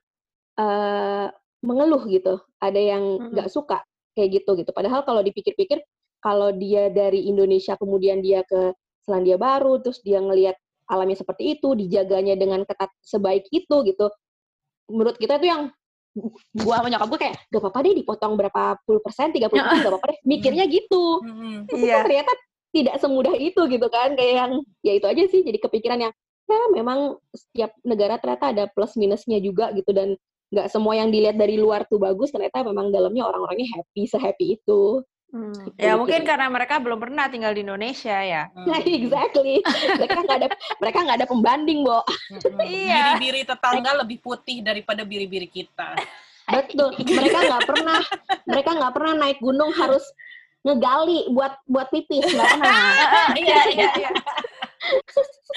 [0.60, 1.26] eh,
[1.64, 3.34] mengeluh gitu, ada yang Mm-mm.
[3.34, 3.82] nggak suka
[4.14, 4.70] kayak gitu gitu.
[4.70, 5.82] Padahal kalau dipikir-pikir
[6.18, 8.74] kalau dia dari Indonesia kemudian dia ke
[9.06, 14.10] Selandia Baru terus dia ngelihat alamnya seperti itu, dijaganya dengan ketat sebaik itu gitu.
[14.88, 15.62] Menurut kita itu yang
[16.56, 19.92] gua sama nyokap gue kayak gak apa-apa deh dipotong berapa puluh persen, 30 persen gak
[19.92, 20.18] apa-apa deh.
[20.24, 21.22] Mikirnya gitu.
[21.22, 21.68] Mm-mm.
[21.68, 21.94] Tapi Iya.
[21.94, 22.32] kan ternyata
[22.72, 24.16] tidak semudah itu gitu kan.
[24.16, 24.52] Kayak yang
[24.82, 26.12] ya itu aja sih jadi kepikiran yang
[26.48, 30.16] ya memang setiap negara ternyata ada plus minusnya juga gitu dan
[30.48, 35.04] nggak semua yang dilihat dari luar tuh bagus ternyata memang dalamnya orang-orangnya happy sehappy itu.
[35.28, 35.52] Hmm.
[35.52, 36.28] Gitu Ya mungkin mikirnya.
[36.32, 38.48] karena mereka belum pernah tinggal di Indonesia ya.
[38.56, 39.60] Nah, exactly.
[40.00, 40.48] Mereka nggak ada
[40.80, 42.00] mereka nggak ada pembanding, Bo.
[42.32, 42.58] Mm-mm.
[42.64, 43.20] Iya.
[43.20, 46.00] Biri-biri tetangga lebih putih daripada biri-biri kita.
[46.48, 46.96] Betul.
[46.96, 48.00] Mereka nggak pernah
[48.48, 50.00] mereka nggak pernah naik gunung harus
[50.64, 52.72] ngegali buat buat pipis nggak pernah.
[53.38, 54.10] Iya, iya, iya.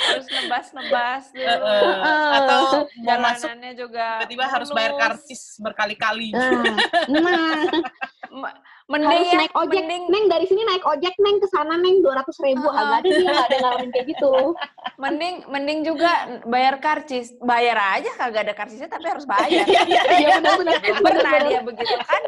[0.02, 1.46] Harus nebas-nebas dulu.
[1.46, 2.30] Heeh.
[2.42, 2.62] Atau
[3.06, 6.34] mau masuk juga tiba-tiba harus bayar karcis berkali-kali.
[6.34, 7.68] Nah
[8.32, 8.56] M-
[8.92, 9.72] Mending harus ya, naik ojek.
[9.88, 12.68] mending, Neng dari sini naik ojek, Neng ke sana Neng 200 ribu.
[12.68, 12.76] Uh-uh.
[12.76, 14.34] Agak dia nggak ada ngalamin kayak gitu.
[15.04, 16.12] mending, mending juga
[16.44, 17.32] bayar karcis.
[17.40, 19.64] Bayar aja kagak ada karcisnya tapi harus bayar.
[19.64, 20.76] Iya, iya, Iya benar-benar.
[20.84, 22.22] Belum pernah dia begitu kan?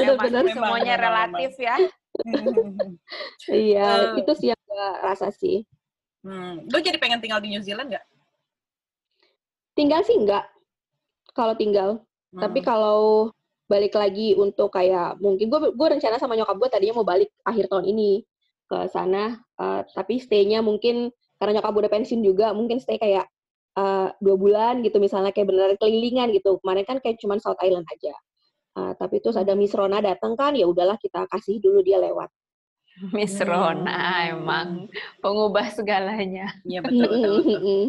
[0.00, 0.42] Ya, Benar-benar.
[0.48, 1.76] Memang, semuanya relatif ya.
[3.46, 4.20] Iya, Eh.
[4.22, 5.62] itu sih yang gue rasa sih.
[6.26, 6.66] Hmm.
[6.66, 8.04] Lu jadi pengen tinggal di New Zealand nggak?
[9.76, 10.44] Tinggal sih enggak.
[11.36, 12.00] Kalau tinggal.
[12.32, 12.40] Hmm.
[12.42, 13.30] Tapi kalau
[13.66, 17.66] balik lagi untuk kayak mungkin gue gue rencana sama nyokap gue tadinya mau balik akhir
[17.66, 18.22] tahun ini
[18.66, 19.38] ke sana.
[19.56, 21.08] eh, tapi stay-nya mungkin
[21.40, 23.24] karena nyokap gue udah pensiun juga, mungkin stay kayak
[23.76, 26.58] eh, dua bulan gitu misalnya kayak beneran kelilingan gitu.
[26.60, 28.12] Kemarin kan kayak cuman South Island aja.
[28.76, 32.28] Eh, tapi terus ada Miss Rona datang kan, ya udahlah kita kasih dulu dia lewat.
[33.12, 33.48] Miss Hmm.
[33.48, 33.96] Rona
[34.28, 34.88] emang
[35.20, 36.52] pengubah segalanya.
[36.64, 37.34] Iya betul betul.
[37.40, 37.84] betul.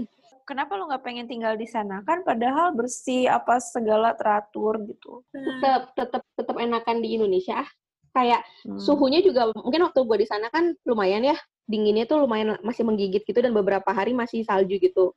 [0.47, 1.99] Kenapa lo nggak pengen tinggal di sana?
[2.07, 5.27] Kan padahal bersih, apa segala teratur gitu.
[5.35, 7.69] tetap tetap tetap enakan di Indonesia ah.
[8.15, 8.79] Kayak Hmm.
[8.79, 11.35] suhunya juga mungkin waktu gue di sana kan lumayan ya
[11.67, 15.11] dinginnya tuh lumayan masih menggigit gitu dan beberapa hari masih salju gitu.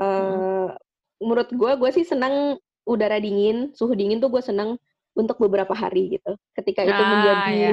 [0.00, 0.72] eh
[1.20, 4.74] Menurut gue gue sih senang udara dingin, suhu dingin tuh gue senang
[5.12, 6.32] untuk beberapa hari gitu.
[6.52, 7.72] Ketika itu Ah, menjadi ya.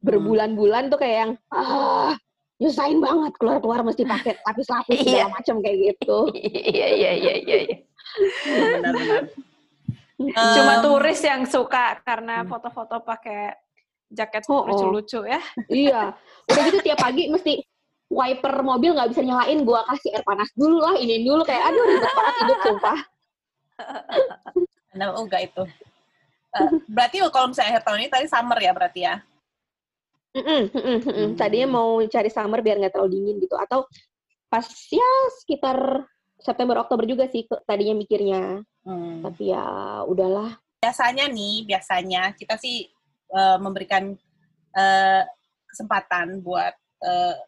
[0.00, 2.14] berbulan-bulan tuh kayak yang ah
[2.58, 5.26] nyusahin banget keluar-keluar mesti pakai lapis-lapis Iya.
[5.26, 6.18] segala macam kayak gitu.
[6.72, 7.56] Iya, iya, iya, iya.
[7.66, 7.76] iya.
[8.46, 9.22] Benar-benar.
[10.32, 12.48] Cuma Em, turis yang suka karena Hmm.
[12.48, 13.58] foto-foto pakai
[14.06, 14.70] jaket Oh, oh.
[14.70, 15.40] lucu-lucu ya.
[15.66, 16.14] Iya.
[16.46, 17.58] Udah gitu tiap pagi mesti
[18.06, 21.80] wiper mobil nggak bisa nyalain, gua kasih air panas dulu lah, ini dulu kayak aduh
[21.80, 22.98] ribet banget hidup sumpah.
[24.92, 25.62] Benar juga itu.
[26.52, 29.16] Eh, berarti kalau misalnya akhir tahun ini tadi summer ya berarti ya?
[30.32, 31.28] Mm-mm, mm-mm, mm-mm.
[31.32, 31.36] Hmm.
[31.36, 33.84] Tadinya mau cari summer biar nggak terlalu dingin gitu atau
[34.48, 36.04] pas ya sekitar
[36.40, 38.60] September Oktober juga sih tadinya mikirnya.
[38.84, 39.24] Hmm.
[39.24, 39.64] Tapi ya
[40.04, 40.56] udahlah.
[40.82, 42.88] Biasanya nih, biasanya kita sih
[43.32, 44.12] eh, memberikan
[44.76, 45.22] eh,
[45.68, 46.76] kesempatan buat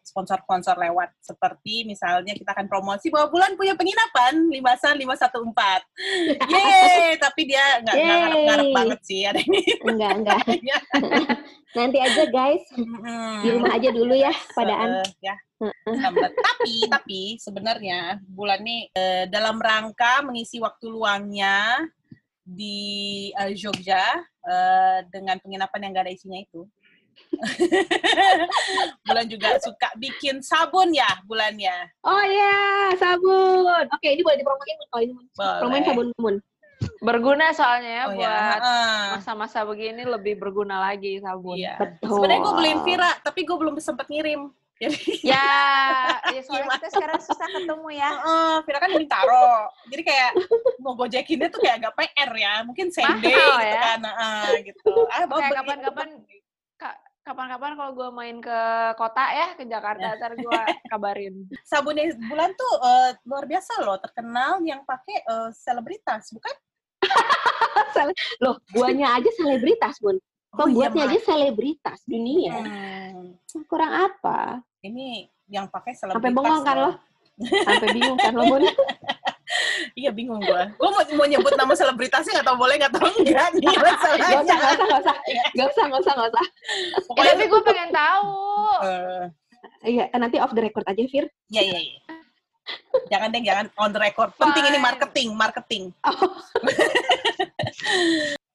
[0.03, 1.15] sponsor-sponsor lewat.
[1.23, 5.83] Seperti misalnya kita akan promosi bahwa bulan punya penginapan Limasan 514.
[6.51, 7.15] Yeay!
[7.15, 9.63] Tapi dia nggak ngarep-ngarep banget sih ada ini.
[9.87, 10.41] Enggak, enggak.
[11.77, 12.63] Nanti aja guys,
[13.43, 15.03] di rumah aja dulu ya padaan.
[15.03, 15.35] Eh, ya.
[15.83, 21.83] Tapi tapi sebenarnya bulan ini eh, dalam rangka mengisi waktu luangnya
[22.45, 26.63] di eh, Jogja eh, dengan penginapan yang gak ada isinya itu.
[29.05, 31.91] bulan juga suka bikin sabun ya bulannya.
[32.01, 32.57] Oh iya,
[32.95, 33.85] sabun.
[33.89, 35.25] Oke, ini boleh dipromoin kalau ini Mun.
[35.31, 35.59] Boleh.
[35.59, 36.35] Promoin sabun Mun.
[36.99, 38.17] Berguna soalnya ya Oh, ya.
[38.17, 39.03] buat Heeh.
[39.15, 41.55] masa-masa begini lebih berguna lagi sabun.
[41.55, 41.75] Iya.
[41.77, 42.09] Betul.
[42.13, 44.51] Sebenarnya gue beliin Vira, tapi gue belum sempat ngirim.
[44.75, 45.55] Jadi, Ya,
[46.27, 48.11] ya soalnya kita sekarang susah ketemu ya.
[48.11, 49.71] Heeh, Vira kan di Taro.
[49.87, 50.31] Jadi kayak
[50.77, 52.53] mau gojekinnya tuh kayak agak PR ya.
[52.61, 53.79] Mungkin same day Mahal gitu ya.
[53.79, 53.99] kan.
[54.03, 54.91] Heeh, gitu.
[55.07, 56.43] Ah, Kayak kapan-kapan ka-
[57.25, 58.59] kapan-kapan kalau gue main ke
[59.01, 60.61] kota ya ke Jakarta ntar gue
[60.93, 61.49] kabarin.
[61.65, 66.53] sabunnya bulan tuh eh, luar biasa loh, terkenal yang pakai eh, selebritas, bukan?
[68.43, 70.15] Loh, guanya aja selebritas, Bun.
[70.55, 72.55] Oh, iya, Pembuatnya aja selebritas dunia.
[72.63, 73.35] Hmm,
[73.67, 74.63] Kurang apa?
[74.85, 76.21] ini yang pakai selebritas.
[76.21, 76.91] Sampai bengong kan lo?
[77.65, 78.63] Sampai bingung kan lo, Bun?
[79.93, 80.61] Iya bingung gue.
[80.79, 83.85] Gue mau, mau nyebut nama selebritasnya nggak tahu boleh nggak tahu enggak nih Gak usah,
[83.85, 84.27] masalahnya.
[84.27, 85.15] gak usah, gak usah.
[85.53, 86.45] Gak usah, gak usah, gak usah.
[86.45, 88.31] Ya, Pokoknya tapi gue pengen tahu.
[88.81, 89.23] eh,
[89.85, 91.25] Iya, nanti off the record aja, Fir.
[91.47, 91.99] Iya iya iya.
[93.07, 94.33] Jangan deh, jangan on the record.
[94.35, 95.83] Penting ini marketing, marketing.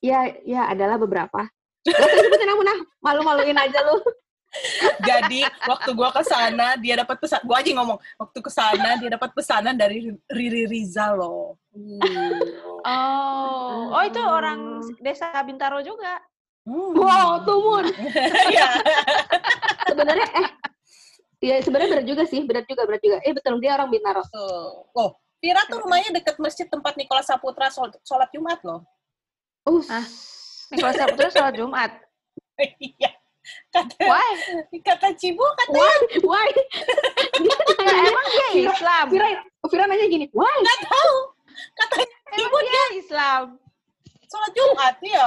[0.00, 1.44] Ya, ya adalah beberapa.
[1.82, 4.00] Gak usah sebutin namun nah, malu-maluin aja lu.
[5.01, 7.40] Jadi waktu gua ke sana dia dapat pesan.
[7.42, 11.55] Gua aja ngomong waktu ke sana dia dapat pesanan dari Riri Riza loh.
[12.82, 16.18] Oh, oh itu orang desa Bintaro juga.
[16.66, 16.92] Hmm.
[16.92, 17.86] Wow, tuh Mun.
[18.51, 18.68] Iya.
[19.86, 20.48] Sebenarnya eh
[21.40, 23.16] Iya, sebenarnya berat juga sih, berat juga, berat juga.
[23.24, 24.20] Eh betul, dia orang Bintaro.
[24.28, 24.84] Tuh.
[24.92, 28.84] Oh, Vira tuh rumahnya deket masjid tempat Nikola Saputra sol- sholat Jumat loh.
[29.64, 30.05] Uh, Ah.
[30.68, 31.90] Nicholas Saputra sholat Jumat.
[32.76, 33.09] Iya.
[33.70, 34.30] Kata, Why?
[34.82, 35.96] kata Cibo kata why?
[36.20, 36.48] Why?
[37.38, 37.57] Dia
[38.11, 39.05] emang dia Islam.
[39.09, 39.26] Fira,
[39.70, 40.51] Fira nanya gini, why?
[40.59, 41.14] nggak tahu.
[41.72, 43.42] Katanya Emang dia Islam.
[44.26, 45.26] sholat Jumat ya.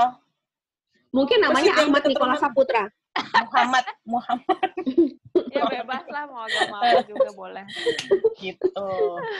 [1.11, 2.35] Mungkin namanya yang Ahmad Nikola.
[2.35, 2.83] Saputra.
[3.13, 4.69] Muhammad, Muhammad
[5.53, 7.61] Ya bebas lah mau agama apa juga boleh.
[8.41, 8.73] gitu.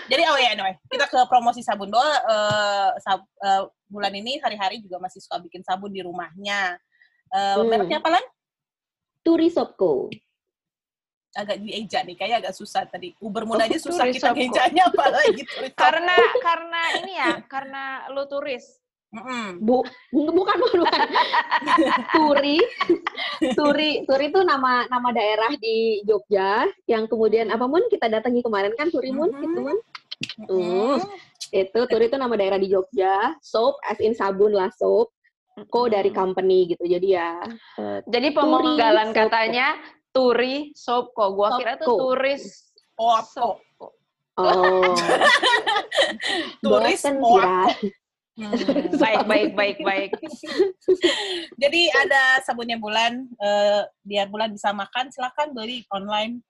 [0.05, 4.77] Jadi oh ya anyway, kita ke promosi sabun doa eh, sab- eh, bulan ini hari-hari
[4.77, 6.77] juga masih suka bikin sabun di rumahnya.
[7.33, 7.65] Eh, Hmm.
[7.65, 8.23] Mereknya apa lan?
[9.23, 10.11] Turi Sopco.
[11.33, 13.15] Agak dieja nih, kayak agak susah tadi.
[13.17, 18.29] Ubermun aja Oh, susah Turis kita ngejanya apalagi turis Karena karena ini ya, karena lu
[18.29, 18.77] turis.
[19.13, 19.61] Mm-mm.
[19.61, 21.01] Bu, bukan, bukan, bukan.
[22.17, 22.57] Turi,
[23.53, 28.73] Turi, Turi itu nama nama daerah di Jogja yang kemudian apa mun kita datangi kemarin
[28.73, 29.41] kan Turi mun, Mhm.
[29.41, 29.77] gitu mun.
[30.49, 30.97] Mm-mm.
[31.49, 33.37] Itu Turi itu nama daerah di Jogja.
[33.37, 35.13] Soap as in sabun lah soap.
[35.69, 36.83] Co dari company gitu.
[36.85, 37.41] Jadi ya
[37.77, 39.77] eh, Jadi pemenggalan katanya
[40.09, 41.29] turi soap kok.
[41.37, 42.01] Gua kira tuh Shopko.
[42.01, 42.43] turis.
[42.97, 43.45] Oh, apa?
[44.41, 44.93] oh.
[46.61, 47.69] Turis Fira.
[48.33, 48.49] Hmm.
[49.01, 50.11] Baik, baik, baik, baik.
[51.61, 56.41] Jadi ada sabunnya bulan, eh, biar bulan bisa makan, silakan beli online.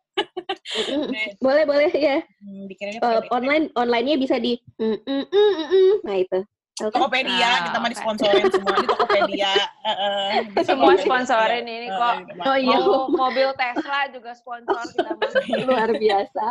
[0.80, 2.24] Deh, Boleh, boleh ya.
[2.24, 5.93] hmm, Eh, pakai online online-nya bisa di mm, mm, mm, mm, mm.
[6.08, 6.39] Nah itu.
[6.74, 6.90] Kan?
[6.90, 9.54] Tokopedia, Ah, kita mah disponsorin semua di Tokopedia.
[9.84, 11.06] Eh, eh, di Semua Tokopedia.
[11.06, 12.14] sponsorin ini Eh, kok.
[12.18, 12.44] gitu, Mak.
[12.44, 15.30] Oh iya, Mau mobil Tesla juga sponsor kita mah.
[15.70, 16.46] luar biasa.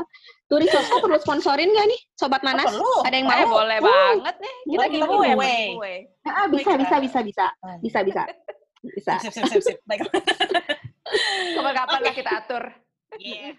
[0.46, 2.66] Turi Sopco perlu sponsorin nggak nih, Sobat Oh, Nanas?
[2.68, 2.92] perlu.
[3.02, 3.50] Ada yang Eh, mau?
[3.52, 4.54] boleh Uh, banget nih.
[4.54, 5.26] Kita Boleh, kita giveaway.
[5.26, 5.58] giveaway.
[5.66, 5.98] giveaway.
[6.24, 7.46] Ah, bisa, bisa, bisa, bisa,
[7.82, 8.22] bisa, bisa,
[8.84, 9.12] bisa.
[9.18, 9.78] Sip, sip, sip, sip.
[9.84, 10.06] Baik.
[11.52, 12.62] Kapan-kapan lah kita atur.
[13.18, 13.58] Yeah.